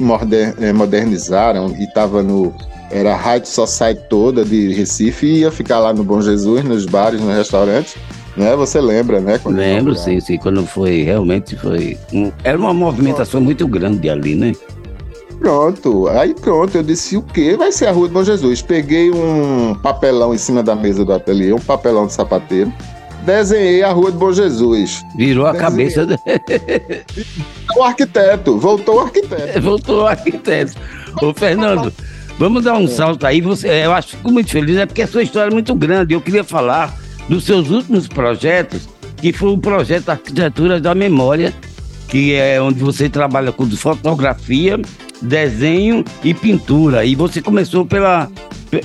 é, 0.58 0.72
modernizaram 0.72 1.76
e 1.78 1.84
estava 1.84 2.22
no. 2.22 2.54
Era 2.90 3.12
a 3.12 3.16
High 3.16 3.44
Society 3.44 4.00
toda 4.08 4.42
de 4.42 4.72
Recife 4.72 5.26
e 5.26 5.38
ia 5.40 5.52
ficar 5.52 5.80
lá 5.80 5.92
no 5.92 6.02
Bom 6.02 6.22
Jesus, 6.22 6.64
nos 6.64 6.86
bares, 6.86 7.20
nos 7.20 7.36
restaurantes. 7.36 7.96
Né? 8.34 8.56
Você 8.56 8.80
lembra, 8.80 9.20
né? 9.20 9.38
Lembro, 9.44 9.94
sim, 9.94 10.18
sim. 10.18 10.38
Quando 10.38 10.66
foi, 10.66 11.02
realmente 11.02 11.56
foi. 11.56 11.98
Um, 12.10 12.32
era 12.42 12.56
uma 12.56 12.72
movimentação 12.72 13.42
muito 13.42 13.68
grande 13.68 14.08
ali, 14.08 14.34
né? 14.34 14.52
Pronto, 15.40 16.06
aí 16.08 16.34
pronto, 16.34 16.76
eu 16.76 16.82
disse 16.82 17.16
o 17.16 17.22
que 17.22 17.56
vai 17.56 17.72
ser 17.72 17.86
a 17.86 17.92
Rua 17.92 18.08
do 18.08 18.12
Bom 18.12 18.22
Jesus. 18.22 18.60
Peguei 18.60 19.10
um 19.10 19.74
papelão 19.74 20.34
em 20.34 20.38
cima 20.38 20.62
da 20.62 20.76
mesa 20.76 21.02
do 21.02 21.14
ateliê, 21.14 21.50
um 21.50 21.58
papelão 21.58 22.06
de 22.06 22.12
sapateiro, 22.12 22.70
desenhei 23.24 23.82
a 23.82 23.90
Rua 23.90 24.10
do 24.10 24.18
Bom 24.18 24.32
Jesus. 24.32 25.02
Virou 25.16 25.46
a 25.46 25.54
cabeça 25.54 26.04
do... 26.04 26.14
o 27.74 27.82
arquiteto, 27.82 28.58
voltou 28.58 28.96
o 28.96 29.00
arquiteto. 29.00 29.60
voltou 29.62 30.02
o 30.02 30.06
arquiteto. 30.06 30.74
Ô 31.22 31.32
Fernando, 31.32 31.90
vamos 32.38 32.64
dar 32.64 32.74
um 32.74 32.86
salto 32.86 33.26
aí. 33.26 33.40
Você, 33.40 33.68
eu 33.68 33.94
acho 33.94 34.08
que 34.08 34.16
fico 34.16 34.30
muito 34.30 34.50
feliz, 34.50 34.76
é 34.76 34.84
porque 34.84 35.02
a 35.02 35.08
sua 35.08 35.22
história 35.22 35.50
é 35.50 35.54
muito 35.54 35.74
grande. 35.74 36.12
Eu 36.12 36.20
queria 36.20 36.44
falar 36.44 36.94
dos 37.30 37.44
seus 37.44 37.70
últimos 37.70 38.06
projetos 38.06 38.86
que 39.16 39.32
foi 39.32 39.52
o 39.52 39.58
projeto 39.58 40.10
Arquitetura 40.10 40.80
da 40.80 40.94
Memória, 40.94 41.54
que 42.08 42.34
é 42.34 42.60
onde 42.60 42.80
você 42.80 43.08
trabalha 43.08 43.52
com 43.52 43.66
fotografia, 43.70 44.78
desenho 45.20 46.04
e 46.22 46.32
pintura. 46.32 47.04
E 47.04 47.14
você 47.14 47.40
começou 47.40 47.84
pela 47.84 48.30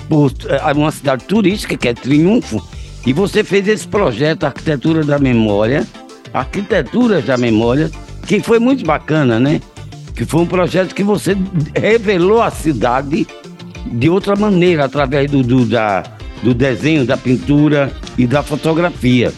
por 0.10 0.32
é, 0.48 0.74
uma 0.74 0.92
cidade 0.92 1.26
turística, 1.26 1.78
que 1.78 1.88
é 1.88 1.94
Triunfo, 1.94 2.62
e 3.06 3.14
você 3.14 3.44
fez 3.44 3.68
esse 3.68 3.88
projeto 3.88 4.46
Arquitetura 4.46 5.04
da 5.04 5.20
Memória, 5.20 5.86
Arquitetura 6.34 7.22
da 7.22 7.38
Memória, 7.38 7.92
que 8.26 8.40
foi 8.40 8.58
muito 8.58 8.84
bacana, 8.84 9.40
né? 9.40 9.62
Que 10.16 10.26
foi 10.26 10.42
um 10.42 10.46
projeto 10.46 10.96
que 10.96 11.04
você 11.04 11.38
revelou 11.76 12.42
a 12.42 12.50
cidade 12.50 13.28
de 13.86 14.10
outra 14.10 14.36
maneira, 14.36 14.86
através 14.86 15.30
do, 15.30 15.44
do, 15.44 15.66
da, 15.66 16.04
do 16.42 16.54
desenho, 16.54 17.06
da 17.06 17.16
pintura 17.16 17.92
e 18.18 18.26
da 18.26 18.42
fotografia. 18.42 19.32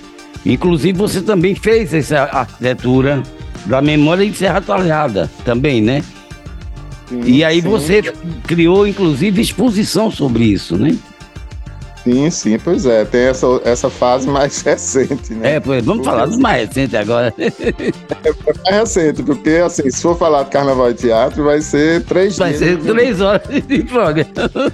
Inclusive, 0.46 0.98
você 0.98 1.22
também 1.22 1.56
fez 1.56 1.94
essa 1.94 2.22
arquitetura 2.24 3.22
da 3.66 3.82
memória 3.82 4.24
em 4.24 4.34
Serra 4.34 4.62
Talhada, 4.62 5.30
também, 5.44 5.82
né? 5.82 6.02
Sim, 7.08 7.22
e 7.26 7.44
aí 7.44 7.62
sim. 7.62 7.68
você 7.68 8.02
criou, 8.46 8.86
inclusive, 8.88 9.42
exposição 9.42 10.12
sobre 10.12 10.44
isso, 10.44 10.78
né? 10.78 10.98
Sim, 12.04 12.30
sim, 12.30 12.58
pois 12.58 12.86
é. 12.86 13.04
Tem 13.04 13.24
essa, 13.24 13.46
essa 13.66 13.90
fase 13.90 14.28
mais 14.28 14.62
recente, 14.64 15.34
né? 15.34 15.56
É, 15.56 15.60
pois, 15.60 15.84
vamos 15.84 16.06
falar 16.06 16.26
do 16.26 16.40
mais 16.40 16.68
recente 16.70 16.96
agora. 16.96 17.34
É 17.38 18.72
mais 18.72 18.82
recente, 18.82 19.24
porque 19.24 19.62
assim, 19.66 19.90
se 19.90 20.02
for 20.02 20.18
falar 20.18 20.44
de 20.44 20.52
carnaval 20.52 20.92
e 20.92 20.94
teatro, 20.94 21.44
vai 21.44 21.62
ser 21.62 22.04
três 22.04 22.38
Vai 22.38 22.54
ser 22.54 22.78
três 22.80 23.20
horas 23.20 23.42
de 23.68 23.84
programa. 23.84 24.72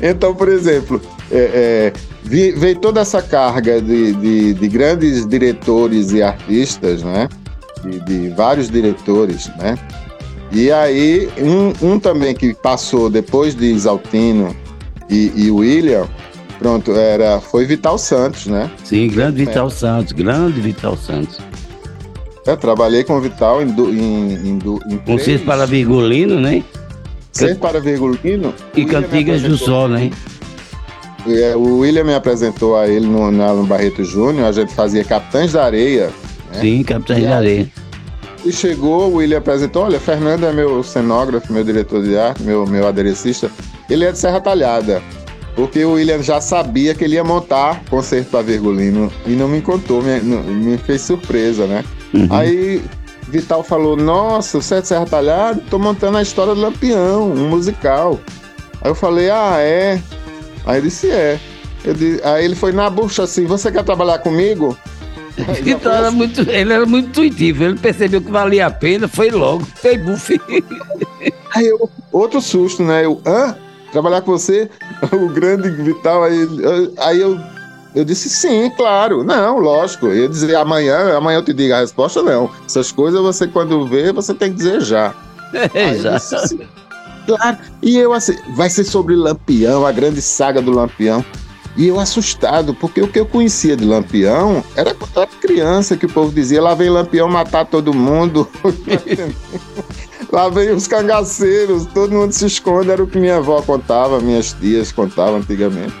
Então, 0.00 0.34
por 0.34 0.48
exemplo, 0.48 1.00
é, 1.32 1.92
é, 1.92 1.92
veio 2.24 2.78
toda 2.78 3.00
essa 3.00 3.20
carga 3.20 3.82
de, 3.82 4.12
de, 4.12 4.54
de, 4.54 4.68
grandes 4.68 5.26
diretores 5.26 6.12
e 6.12 6.22
artistas, 6.22 7.02
né? 7.02 7.28
De, 7.82 8.00
de 8.00 8.28
vários 8.30 8.70
diretores, 8.70 9.48
né? 9.56 9.76
E 10.50 10.72
aí, 10.72 11.28
um, 11.38 11.92
um, 11.92 12.00
também 12.00 12.34
que 12.34 12.54
passou 12.54 13.10
depois 13.10 13.54
de 13.54 13.66
Isaltino 13.66 14.56
e, 15.08 15.32
e 15.36 15.50
William, 15.50 16.06
pronto, 16.58 16.92
era, 16.92 17.38
foi 17.40 17.66
Vital 17.66 17.98
Santos, 17.98 18.46
né? 18.46 18.70
Sim, 18.82 19.08
grande 19.08 19.44
Vital 19.44 19.66
é. 19.66 19.70
Santos, 19.70 20.12
grande 20.12 20.60
Vital 20.60 20.96
Santos. 20.96 21.38
Eu 22.46 22.56
trabalhei 22.56 23.04
com 23.04 23.18
o 23.18 23.20
Vital 23.20 23.62
em, 23.62 23.68
em, 23.68 24.32
em, 24.32 24.58
em 24.90 24.98
Com 24.98 25.18
seis 25.18 25.42
para 25.42 25.66
Virgulino, 25.66 26.40
né? 26.40 26.64
Seis 27.30 27.58
para 27.58 27.78
Virgulino. 27.78 28.54
E 28.74 28.86
Cantigas 28.86 29.42
do 29.42 29.56
Sol, 29.58 29.86
né? 29.86 30.10
É, 31.26 31.54
o 31.54 31.80
William 31.80 32.04
me 32.04 32.14
apresentou 32.14 32.74
a 32.74 32.88
ele 32.88 33.06
no, 33.06 33.30
no 33.30 33.64
Barreto 33.64 34.02
Júnior, 34.02 34.46
a 34.46 34.52
gente 34.52 34.72
fazia 34.74 35.04
Capitães 35.04 35.52
da 35.52 35.64
Areia. 35.64 36.06
Né? 36.54 36.60
Sim, 36.60 36.82
Capitães 36.82 37.24
da 37.24 37.36
Areia. 37.36 37.68
E 38.44 38.52
chegou, 38.52 39.10
o 39.10 39.16
William 39.16 39.38
apresentou, 39.38 39.84
olha, 39.84 39.98
Fernando 39.98 40.44
é 40.46 40.52
meu 40.52 40.82
cenógrafo, 40.82 41.52
meu 41.52 41.64
diretor 41.64 42.02
de 42.02 42.16
arte, 42.16 42.42
meu, 42.42 42.66
meu 42.66 42.86
aderecista. 42.86 43.50
Ele 43.90 44.04
é 44.04 44.12
de 44.12 44.18
Serra 44.18 44.40
Talhada, 44.40 45.02
porque 45.56 45.84
o 45.84 45.92
William 45.92 46.22
já 46.22 46.40
sabia 46.40 46.94
que 46.94 47.04
ele 47.04 47.16
ia 47.16 47.24
montar 47.24 47.82
concerto 47.90 48.30
para 48.30 48.42
Virgulino 48.42 49.12
e 49.26 49.30
não 49.30 49.48
me 49.48 49.60
contou, 49.60 50.02
me, 50.02 50.20
me 50.20 50.78
fez 50.78 51.02
surpresa, 51.02 51.66
né? 51.66 51.84
Uhum. 52.14 52.28
Aí 52.30 52.82
Vital 53.28 53.62
falou, 53.62 53.96
nossa, 53.96 54.60
você 54.60 54.76
é 54.76 54.80
de 54.80 54.88
Serra 54.88 55.04
Talhada? 55.04 55.62
Tô 55.68 55.78
montando 55.78 56.16
a 56.16 56.22
história 56.22 56.54
do 56.54 56.60
Lampião, 56.60 57.30
um 57.30 57.48
musical. 57.48 58.18
Aí 58.80 58.90
eu 58.90 58.94
falei, 58.94 59.30
ah, 59.30 59.56
é? 59.58 60.00
Aí 60.64 60.78
ele 60.78 60.88
disse, 60.88 61.10
é. 61.10 61.38
Disse, 61.84 62.20
aí 62.24 62.44
ele 62.44 62.54
foi 62.54 62.72
na 62.72 62.88
bucha 62.88 63.24
assim, 63.24 63.44
você 63.44 63.70
quer 63.70 63.84
trabalhar 63.84 64.18
comigo? 64.18 64.76
Então 65.64 65.92
era 65.92 66.10
muito, 66.10 66.40
ele 66.40 66.72
era 66.72 66.86
muito 66.86 67.08
intuitivo, 67.08 67.64
ele 67.64 67.78
percebeu 67.78 68.20
que 68.20 68.30
valia 68.30 68.66
a 68.66 68.70
pena, 68.70 69.06
foi 69.08 69.30
logo, 69.30 69.64
fez 69.64 70.02
buff. 70.02 70.40
Aí 71.54 71.66
eu, 71.66 71.90
outro 72.12 72.40
susto, 72.40 72.82
né? 72.82 73.04
Eu, 73.04 73.20
hã? 73.26 73.56
Trabalhar 73.92 74.20
com 74.20 74.32
você? 74.32 74.68
O 75.12 75.28
grande 75.28 75.70
Vital, 75.70 76.24
aí, 76.24 76.46
aí 76.98 77.20
eu, 77.20 77.38
eu 77.94 78.04
disse 78.04 78.28
sim, 78.28 78.68
claro. 78.76 79.24
Não, 79.24 79.58
lógico. 79.58 80.06
Eu 80.06 80.16
ia 80.22 80.28
dizer 80.28 80.56
amanhã, 80.56 81.16
amanhã 81.16 81.38
eu 81.38 81.44
te 81.44 81.54
digo 81.54 81.72
a 81.72 81.80
resposta, 81.80 82.22
não. 82.22 82.50
Essas 82.66 82.92
coisas 82.92 83.20
você, 83.20 83.46
quando 83.46 83.86
vê, 83.86 84.12
você 84.12 84.34
tem 84.34 84.50
que 84.50 84.56
dizer 84.56 84.80
já. 84.82 85.14
É, 85.72 85.94
já. 85.94 86.16
Disse, 86.16 86.58
claro. 87.26 87.58
E 87.80 87.96
eu 87.96 88.12
assim, 88.12 88.36
vai 88.56 88.68
ser 88.68 88.84
sobre 88.84 89.14
Lampião, 89.14 89.86
a 89.86 89.92
grande 89.92 90.20
saga 90.20 90.60
do 90.60 90.72
Lampião. 90.72 91.24
E 91.78 91.86
eu 91.86 92.00
assustado, 92.00 92.74
porque 92.74 93.00
o 93.00 93.06
que 93.06 93.20
eu 93.20 93.24
conhecia 93.24 93.76
de 93.76 93.84
Lampião 93.84 94.64
era 94.74 94.92
quando 94.92 95.12
eu 95.14 95.22
era 95.22 95.30
criança, 95.40 95.96
que 95.96 96.06
o 96.06 96.08
povo 96.08 96.32
dizia, 96.32 96.60
lá 96.60 96.74
vem 96.74 96.90
Lampião 96.90 97.28
matar 97.28 97.64
todo 97.64 97.94
mundo. 97.94 98.48
lá 100.32 100.48
vem 100.48 100.70
os 100.70 100.88
cangaceiros, 100.88 101.86
todo 101.86 102.10
mundo 102.10 102.32
se 102.32 102.46
esconde, 102.46 102.90
era 102.90 103.00
o 103.00 103.06
que 103.06 103.16
minha 103.16 103.36
avó 103.36 103.62
contava, 103.62 104.18
minhas 104.18 104.52
tias 104.54 104.90
contavam 104.90 105.36
antigamente. 105.36 105.94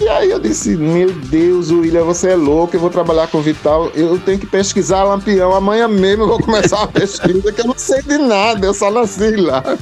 E 0.00 0.08
aí 0.08 0.32
eu 0.32 0.40
disse, 0.40 0.76
meu 0.76 1.12
Deus, 1.12 1.70
William, 1.70 2.02
você 2.02 2.30
é 2.30 2.34
louco, 2.34 2.74
eu 2.74 2.80
vou 2.80 2.90
trabalhar 2.90 3.28
com 3.28 3.40
Vital, 3.40 3.92
eu 3.94 4.18
tenho 4.18 4.40
que 4.40 4.46
pesquisar 4.46 5.04
Lampião, 5.04 5.54
amanhã 5.54 5.86
mesmo 5.86 6.24
eu 6.24 6.28
vou 6.28 6.40
começar 6.40 6.82
a 6.82 6.88
pesquisa, 6.88 7.52
que 7.52 7.60
eu 7.60 7.66
não 7.66 7.78
sei 7.78 8.02
de 8.02 8.18
nada, 8.18 8.66
eu 8.66 8.74
só 8.74 8.90
nasci 8.90 9.36
lá. 9.36 9.62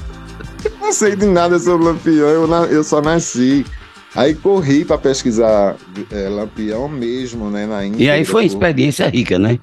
Eu 0.65 0.71
não 0.81 0.93
sei 0.93 1.17
de 1.17 1.27
nada 1.27 1.59
sobre 1.59 1.87
Lampião, 1.87 2.29
eu, 2.29 2.49
eu 2.67 2.85
só 2.85 3.03
nasci. 3.03 3.67
Aí 4.15 4.35
corri 4.35 4.85
para 4.85 4.99
pesquisar 4.99 5.77
é, 6.11 6.29
Lampião 6.29 6.89
mesmo, 6.89 7.49
né, 7.51 7.67
na 7.67 7.85
Índia. 7.87 8.05
E 8.05 8.11
aí 8.11 8.25
foi 8.25 8.43
uma 8.43 8.47
experiência 8.47 9.09
rica, 9.09 9.39
né? 9.39 9.59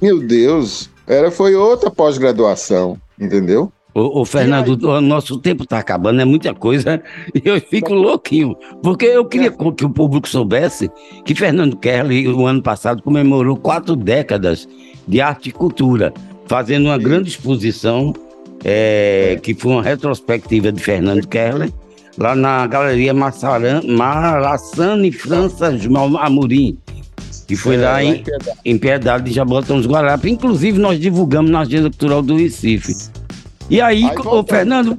Meu 0.00 0.18
Deus, 0.18 0.90
era, 1.06 1.30
foi 1.30 1.54
outra 1.54 1.90
pós-graduação, 1.90 2.98
entendeu? 3.20 3.72
Ô, 3.94 4.22
ô 4.22 4.24
Fernando, 4.24 4.70
o 4.88 5.00
nosso 5.00 5.38
tempo 5.38 5.64
está 5.64 5.78
acabando, 5.78 6.20
é 6.20 6.24
muita 6.24 6.54
coisa, 6.54 7.02
e 7.34 7.42
eu 7.44 7.60
fico 7.60 7.92
louquinho, 7.94 8.56
porque 8.82 9.04
eu 9.06 9.24
queria 9.24 9.48
é. 9.48 9.50
que 9.50 9.84
o 9.84 9.90
público 9.90 10.28
soubesse 10.28 10.90
que 11.24 11.34
Fernando 11.34 11.76
Kelly, 11.76 12.26
o 12.28 12.46
ano 12.46 12.62
passado, 12.62 13.02
comemorou 13.02 13.56
quatro 13.56 13.94
décadas 13.94 14.66
de 15.06 15.20
arte 15.20 15.50
e 15.50 15.52
cultura, 15.52 16.12
fazendo 16.46 16.86
uma 16.86 16.98
grande 16.98 17.28
exposição, 17.28 18.12
é, 18.64 19.38
que 19.42 19.54
foi 19.54 19.72
uma 19.72 19.82
retrospectiva 19.82 20.72
de 20.72 20.82
Fernando 20.82 21.28
Keller, 21.28 21.70
lá 22.18 22.34
na 22.34 22.66
Galeria 22.66 23.14
Malassane 23.14 25.12
França 25.12 25.74
Amorim, 26.20 26.78
que 27.46 27.56
foi 27.56 27.76
é, 27.76 27.78
lá, 27.78 28.02
em, 28.04 28.24
em 28.64 28.78
Piedade 28.78 29.24
de 29.24 29.32
Jabotão 29.32 29.78
dos 29.78 29.86
Guarapes. 29.86 30.30
Inclusive, 30.30 30.78
nós 30.78 30.98
divulgamos 31.00 31.50
na 31.50 31.60
Agenda 31.60 31.90
Cultural 31.90 32.22
do 32.22 32.36
Recife. 32.36 32.94
E 33.68 33.80
aí, 33.80 34.04
aí 34.04 34.16
ô, 34.24 34.42
Fernando... 34.44 34.96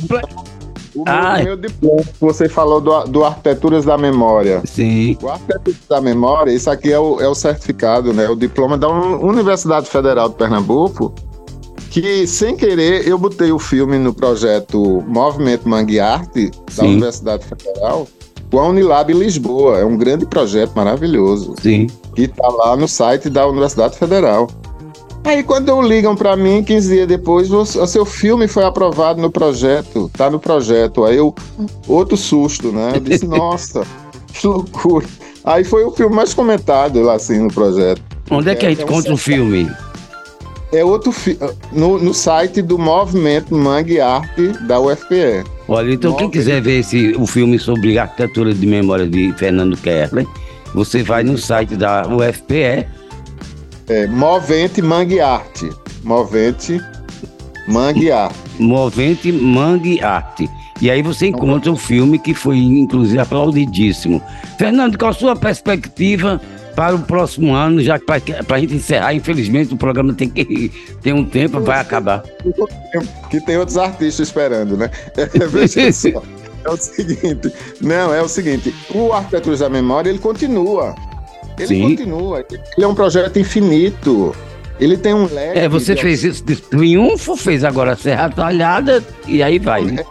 O 0.95 1.03
ah, 1.07 1.41
meu, 1.43 1.57
diploma, 1.57 2.03
você 2.19 2.47
falou 2.47 2.79
do, 2.79 3.05
do 3.05 3.25
Arquiteturas 3.25 3.83
da 3.83 3.97
Memória. 3.97 4.61
Sim. 4.63 5.17
O 5.23 5.27
Arquiteturas 5.27 5.79
da 5.89 5.99
Memória, 5.99 6.51
isso 6.51 6.69
aqui 6.69 6.91
é 6.91 6.99
o, 6.99 7.19
é 7.19 7.27
o 7.27 7.33
certificado, 7.33 8.13
né? 8.13 8.29
O 8.29 8.35
diploma 8.35 8.77
da 8.77 8.87
Universidade 8.87 9.87
Federal 9.87 10.29
de 10.29 10.35
Pernambuco, 10.35 11.11
que, 11.93 12.25
sem 12.25 12.55
querer, 12.55 13.07
eu 13.07 13.19
botei 13.19 13.51
o 13.51 13.59
filme 13.59 13.99
no 13.99 14.11
projeto 14.11 15.03
Movimento 15.07 15.69
Mangue 15.69 15.99
Arte, 15.99 16.49
da 16.75 16.85
Universidade 16.85 17.45
Federal, 17.45 18.07
com 18.49 18.59
a 18.59 18.67
Unilab 18.67 19.13
Lisboa. 19.13 19.77
É 19.77 19.85
um 19.85 19.95
grande 19.95 20.25
projeto 20.25 20.71
maravilhoso. 20.75 21.53
Sim. 21.61 21.85
Que 22.15 22.23
está 22.23 22.47
lá 22.47 22.75
no 22.75 22.87
site 22.87 23.29
da 23.29 23.45
Universidade 23.45 23.95
Federal. 23.95 24.49
Aí 25.23 25.43
quando 25.43 25.79
ligam 25.83 26.15
para 26.15 26.35
mim, 26.35 26.63
15 26.63 26.95
dias 26.95 27.07
depois, 27.07 27.51
o 27.51 27.63
seu 27.85 28.05
filme 28.05 28.47
foi 28.47 28.63
aprovado 28.63 29.21
no 29.21 29.29
projeto, 29.29 30.09
tá 30.17 30.31
no 30.31 30.39
projeto. 30.39 31.05
Aí 31.05 31.17
eu, 31.17 31.33
outro 31.87 32.17
susto, 32.17 32.71
né? 32.71 32.93
Eu 32.95 33.01
disse, 33.01 33.27
nossa, 33.29 33.85
que 34.33 34.47
loucura. 34.47 35.05
Aí 35.43 35.63
foi 35.63 35.83
o 35.83 35.91
filme 35.91 36.15
mais 36.15 36.33
comentado 36.33 36.99
lá 37.03 37.13
assim 37.13 37.37
no 37.37 37.53
projeto. 37.53 38.01
Onde 38.31 38.49
é 38.49 38.55
que 38.55 38.65
a 38.65 38.69
gente 38.69 38.81
encontra 38.81 39.13
o 39.13 39.17
filme? 39.17 39.69
É 40.73 40.83
outro 40.83 41.11
fi... 41.11 41.37
no, 41.71 41.97
no 41.99 42.13
site 42.13 42.61
do 42.61 42.77
Movimento 42.77 43.55
Mangue 43.55 44.01
Arte 44.01 44.49
da 44.67 44.79
UFPE. 44.79 45.43
Olha, 45.67 45.93
então 45.93 46.15
quem 46.15 46.29
quiser 46.29 46.61
ver 46.61 46.79
esse, 46.79 47.15
o 47.17 47.25
filme 47.25 47.57
sobre 47.57 47.97
arquitetura 47.97 48.53
de 48.53 48.65
memória 48.65 49.07
de 49.07 49.31
Fernando 49.33 49.77
Kerler, 49.77 50.25
você 50.73 51.03
vai 51.03 51.23
no 51.23 51.37
site 51.37 51.75
da 51.75 52.07
UFPE. 52.07 52.87
É, 53.87 54.07
Movente 54.07 54.81
Mangue 54.81 55.19
Arte. 55.19 55.69
Movente 56.03 56.81
Mangue 57.67 58.11
Arte. 58.11 58.39
Movente 58.59 59.31
Mangue 59.31 60.03
Arte. 60.03 60.49
E 60.81 60.89
aí 60.89 61.01
você 61.01 61.27
encontra 61.27 61.71
o 61.71 61.77
filme 61.77 62.19
que 62.19 62.33
foi, 62.33 62.57
inclusive, 62.57 63.19
aplaudidíssimo. 63.19 64.21
Fernando, 64.57 64.97
qual 64.97 65.11
a 65.11 65.13
sua 65.13 65.35
perspectiva 65.35 66.41
para 66.75 66.95
o 66.95 66.99
próximo 66.99 67.53
ano, 67.53 67.81
já 67.81 67.99
que 67.99 68.05
para 68.05 68.55
a 68.55 68.59
gente 68.59 68.75
encerrar, 68.75 69.13
infelizmente 69.13 69.73
o 69.73 69.77
programa 69.77 70.13
tem 70.13 70.29
que 70.29 70.71
ter 71.01 71.13
um 71.13 71.23
tempo, 71.25 71.59
vai 71.59 71.79
acabar. 71.79 72.23
Que 73.29 73.39
tem 73.41 73.57
outros 73.57 73.77
artistas 73.77 74.27
esperando, 74.27 74.77
né? 74.77 74.89
Veja 75.49 75.91
só. 75.91 76.21
É 76.65 76.69
o 76.69 76.77
seguinte, 76.77 77.51
não, 77.81 78.13
é 78.13 78.21
o 78.21 78.27
seguinte, 78.29 78.73
o 78.93 79.11
Arquiteturas 79.11 79.59
da 79.59 79.69
Memória, 79.69 80.09
ele 80.09 80.19
continua. 80.19 80.95
Ele 81.57 81.67
Sim. 81.67 81.81
continua. 81.89 82.45
Ele 82.49 82.85
é 82.85 82.87
um 82.87 82.95
projeto 82.95 83.37
infinito. 83.37 84.33
Ele 84.79 84.97
tem 84.97 85.13
um 85.13 85.25
leque. 85.25 85.59
É, 85.59 85.69
você 85.69 85.95
fez 85.95 86.23
isso 86.23 86.43
de 86.43 86.55
Triunfo, 86.55 87.35
fez 87.35 87.63
agora 87.63 87.95
Serra 87.95 88.29
Talhada 88.29 89.03
e 89.27 89.43
aí 89.43 89.59
vai. 89.59 89.83
Né? 89.83 90.03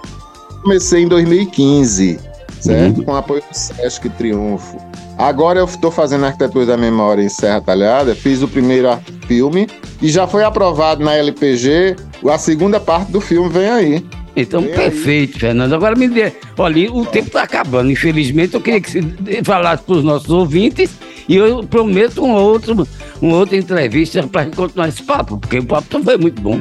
Comecei 0.63 1.03
em 1.03 1.09
2015, 1.09 2.21
certo? 2.61 2.99
Uhum. 2.99 3.05
Com 3.05 3.17
apoio 3.17 3.43
do 3.43 3.57
Sesc 3.57 4.09
Triunfo. 4.11 4.92
Agora 5.19 5.59
eu 5.59 5.65
estou 5.65 5.91
fazendo 5.91 6.25
Arquitetura 6.25 6.67
da 6.67 6.77
Memória 6.77 7.23
em 7.23 7.29
Serra 7.29 7.61
Talhada, 7.61 8.15
fiz 8.15 8.43
o 8.43 8.49
primeiro 8.49 8.89
filme 9.27 9.69
e 10.01 10.09
já 10.09 10.27
foi 10.27 10.43
aprovado 10.43 11.05
na 11.05 11.15
LPG. 11.15 11.97
A 12.29 12.39
segunda 12.39 12.81
parte 12.81 13.13
do 13.13 13.21
filme 13.21 13.49
vem 13.49 13.69
aí. 13.69 14.07
Então, 14.35 14.63
vem 14.63 14.73
perfeito, 14.73 15.35
aí. 15.35 15.41
Fernando. 15.41 15.75
Agora 15.75 15.95
me 15.95 16.09
dê. 16.09 16.33
Olha, 16.57 16.93
o 16.93 17.05
tempo 17.05 17.27
está 17.27 17.43
acabando. 17.43 17.91
Infelizmente, 17.91 18.55
eu 18.55 18.61
queria 18.61 18.81
que 18.81 18.91
você 18.91 19.45
falasse 19.45 19.83
para 19.83 19.97
os 19.97 20.05
nossos 20.05 20.31
ouvintes 20.31 20.91
e 21.29 21.37
eu 21.37 21.63
prometo 21.65 22.25
um 22.25 22.33
outro, 22.33 22.87
uma 23.21 23.37
outra 23.37 23.57
entrevista 23.57 24.27
para 24.27 24.47
continuar 24.47 24.89
esse 24.89 25.03
papo, 25.03 25.39
porque 25.39 25.59
o 25.59 25.65
papo 25.65 26.03
foi 26.03 26.17
muito 26.17 26.41
bom. 26.41 26.61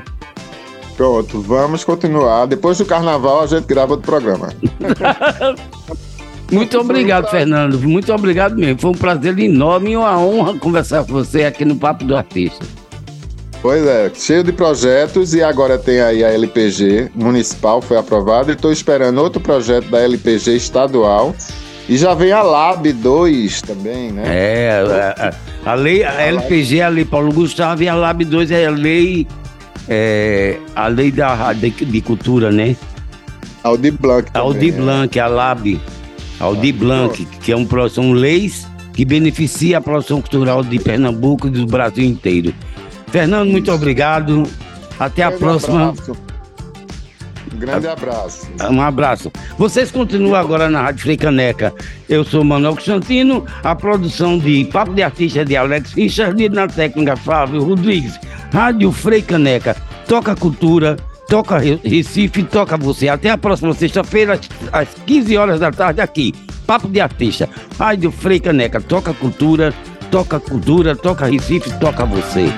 Pronto, 0.97 1.41
vamos 1.41 1.83
continuar. 1.83 2.45
Depois 2.45 2.77
do 2.77 2.85
carnaval 2.85 3.41
a 3.41 3.47
gente 3.47 3.65
grava 3.65 3.93
outro 3.93 4.05
programa. 4.05 4.49
Muito 6.51 6.77
obrigado, 6.79 7.29
Fernando. 7.29 7.79
Muito 7.79 8.13
obrigado 8.13 8.55
mesmo. 8.55 8.79
Foi 8.79 8.91
um 8.91 8.95
prazer 8.95 9.39
enorme 9.39 9.91
e 9.91 9.97
uma 9.97 10.19
honra 10.19 10.57
conversar 10.59 11.05
com 11.05 11.13
você 11.13 11.45
aqui 11.45 11.63
no 11.63 11.77
Papo 11.77 12.03
do 12.03 12.15
Artista. 12.15 12.65
Pois 13.61 13.85
é, 13.85 14.11
cheio 14.13 14.43
de 14.43 14.51
projetos 14.51 15.35
e 15.35 15.43
agora 15.43 15.77
tem 15.77 16.01
aí 16.01 16.23
a 16.23 16.29
LPG 16.29 17.11
municipal, 17.13 17.79
foi 17.79 17.95
aprovada 17.95 18.51
e 18.51 18.55
estou 18.55 18.71
esperando 18.71 19.19
outro 19.19 19.39
projeto 19.39 19.87
da 19.87 19.99
LPG 19.99 20.55
estadual 20.55 21.35
e 21.87 21.95
já 21.95 22.15
vem 22.15 22.31
a 22.31 22.41
Lab 22.41 22.91
2 22.91 23.61
também, 23.61 24.11
né? 24.11 24.23
É, 24.25 24.83
a, 25.63 25.71
a, 25.71 25.73
lei, 25.75 26.03
a, 26.03 26.09
a 26.09 26.21
LPG 26.23 26.79
é 26.79 26.83
a 26.83 26.89
lei 26.89 27.05
Paulo 27.05 27.31
Gustavo 27.31 27.83
e 27.83 27.87
a 27.87 27.93
Lab 27.93 28.25
2 28.25 28.49
é 28.49 28.65
a 28.65 28.71
lei, 28.71 29.27
é, 29.87 30.57
a 30.75 30.87
lei 30.87 31.11
da, 31.11 31.53
de, 31.53 31.69
de 31.69 32.01
cultura, 32.01 32.51
né? 32.51 32.75
Aldi 33.63 33.91
Blanc 33.91 34.31
também. 34.31 34.47
Aldi 34.47 34.69
é. 34.69 34.71
Blanc, 34.71 35.19
é. 35.19 35.21
a 35.21 35.27
Lab. 35.27 35.79
Aldi 36.41 36.69
ah, 36.69 36.79
Blanc, 36.79 37.25
que 37.41 37.51
é 37.51 37.55
um, 37.55 37.67
são 37.89 38.11
leis 38.11 38.67
que 38.93 39.05
beneficia 39.05 39.77
a 39.77 39.81
produção 39.81 40.19
cultural 40.21 40.63
de 40.63 40.79
Pernambuco 40.79 41.47
e 41.47 41.51
do 41.51 41.65
Brasil 41.65 42.03
inteiro. 42.03 42.53
Fernando, 43.07 43.49
muito 43.49 43.71
obrigado. 43.71 44.43
Até 44.99 45.23
a 45.23 45.31
próxima. 45.31 45.89
Abraço 45.89 46.31
grande 47.61 47.87
abraço. 47.87 48.49
Um 48.69 48.81
abraço. 48.81 49.31
Vocês 49.57 49.91
continuam 49.91 50.35
agora 50.35 50.69
na 50.69 50.81
Rádio 50.81 51.03
Frei 51.03 51.15
Caneca. 51.15 51.73
Eu 52.09 52.23
sou 52.23 52.43
Manuel 52.43 52.73
Constantino, 52.73 53.45
a 53.63 53.75
produção 53.75 54.39
de 54.39 54.65
Papo 54.65 54.93
de 54.93 55.03
Artista 55.03 55.45
de 55.45 55.55
Alex 55.55 55.93
Richard 55.93 56.43
e 56.43 56.49
na 56.49 56.67
técnica 56.67 57.15
Flávio 57.15 57.63
Rodrigues. 57.63 58.19
Rádio 58.51 58.91
Frei 58.91 59.21
Caneca. 59.21 59.77
Toca 60.07 60.35
cultura, 60.35 60.97
toca 61.31 61.57
Recife, 61.57 62.43
toca 62.43 62.75
você. 62.75 63.07
Até 63.07 63.29
a 63.29 63.37
próxima 63.37 63.73
sexta-feira, 63.73 64.37
às 64.69 64.89
15 65.05 65.37
horas 65.37 65.61
da 65.61 65.71
tarde, 65.71 66.01
aqui. 66.01 66.33
Papo 66.67 66.89
de 66.89 66.99
Artista. 66.99 67.49
Rádio 67.79 68.11
Frei 68.11 68.37
Caneca. 68.37 68.81
Toca 68.81 69.13
cultura, 69.13 69.73
toca 70.11 70.41
cultura, 70.41 70.93
toca 70.93 71.25
Recife, 71.25 71.71
toca 71.79 72.03
você. 72.03 72.51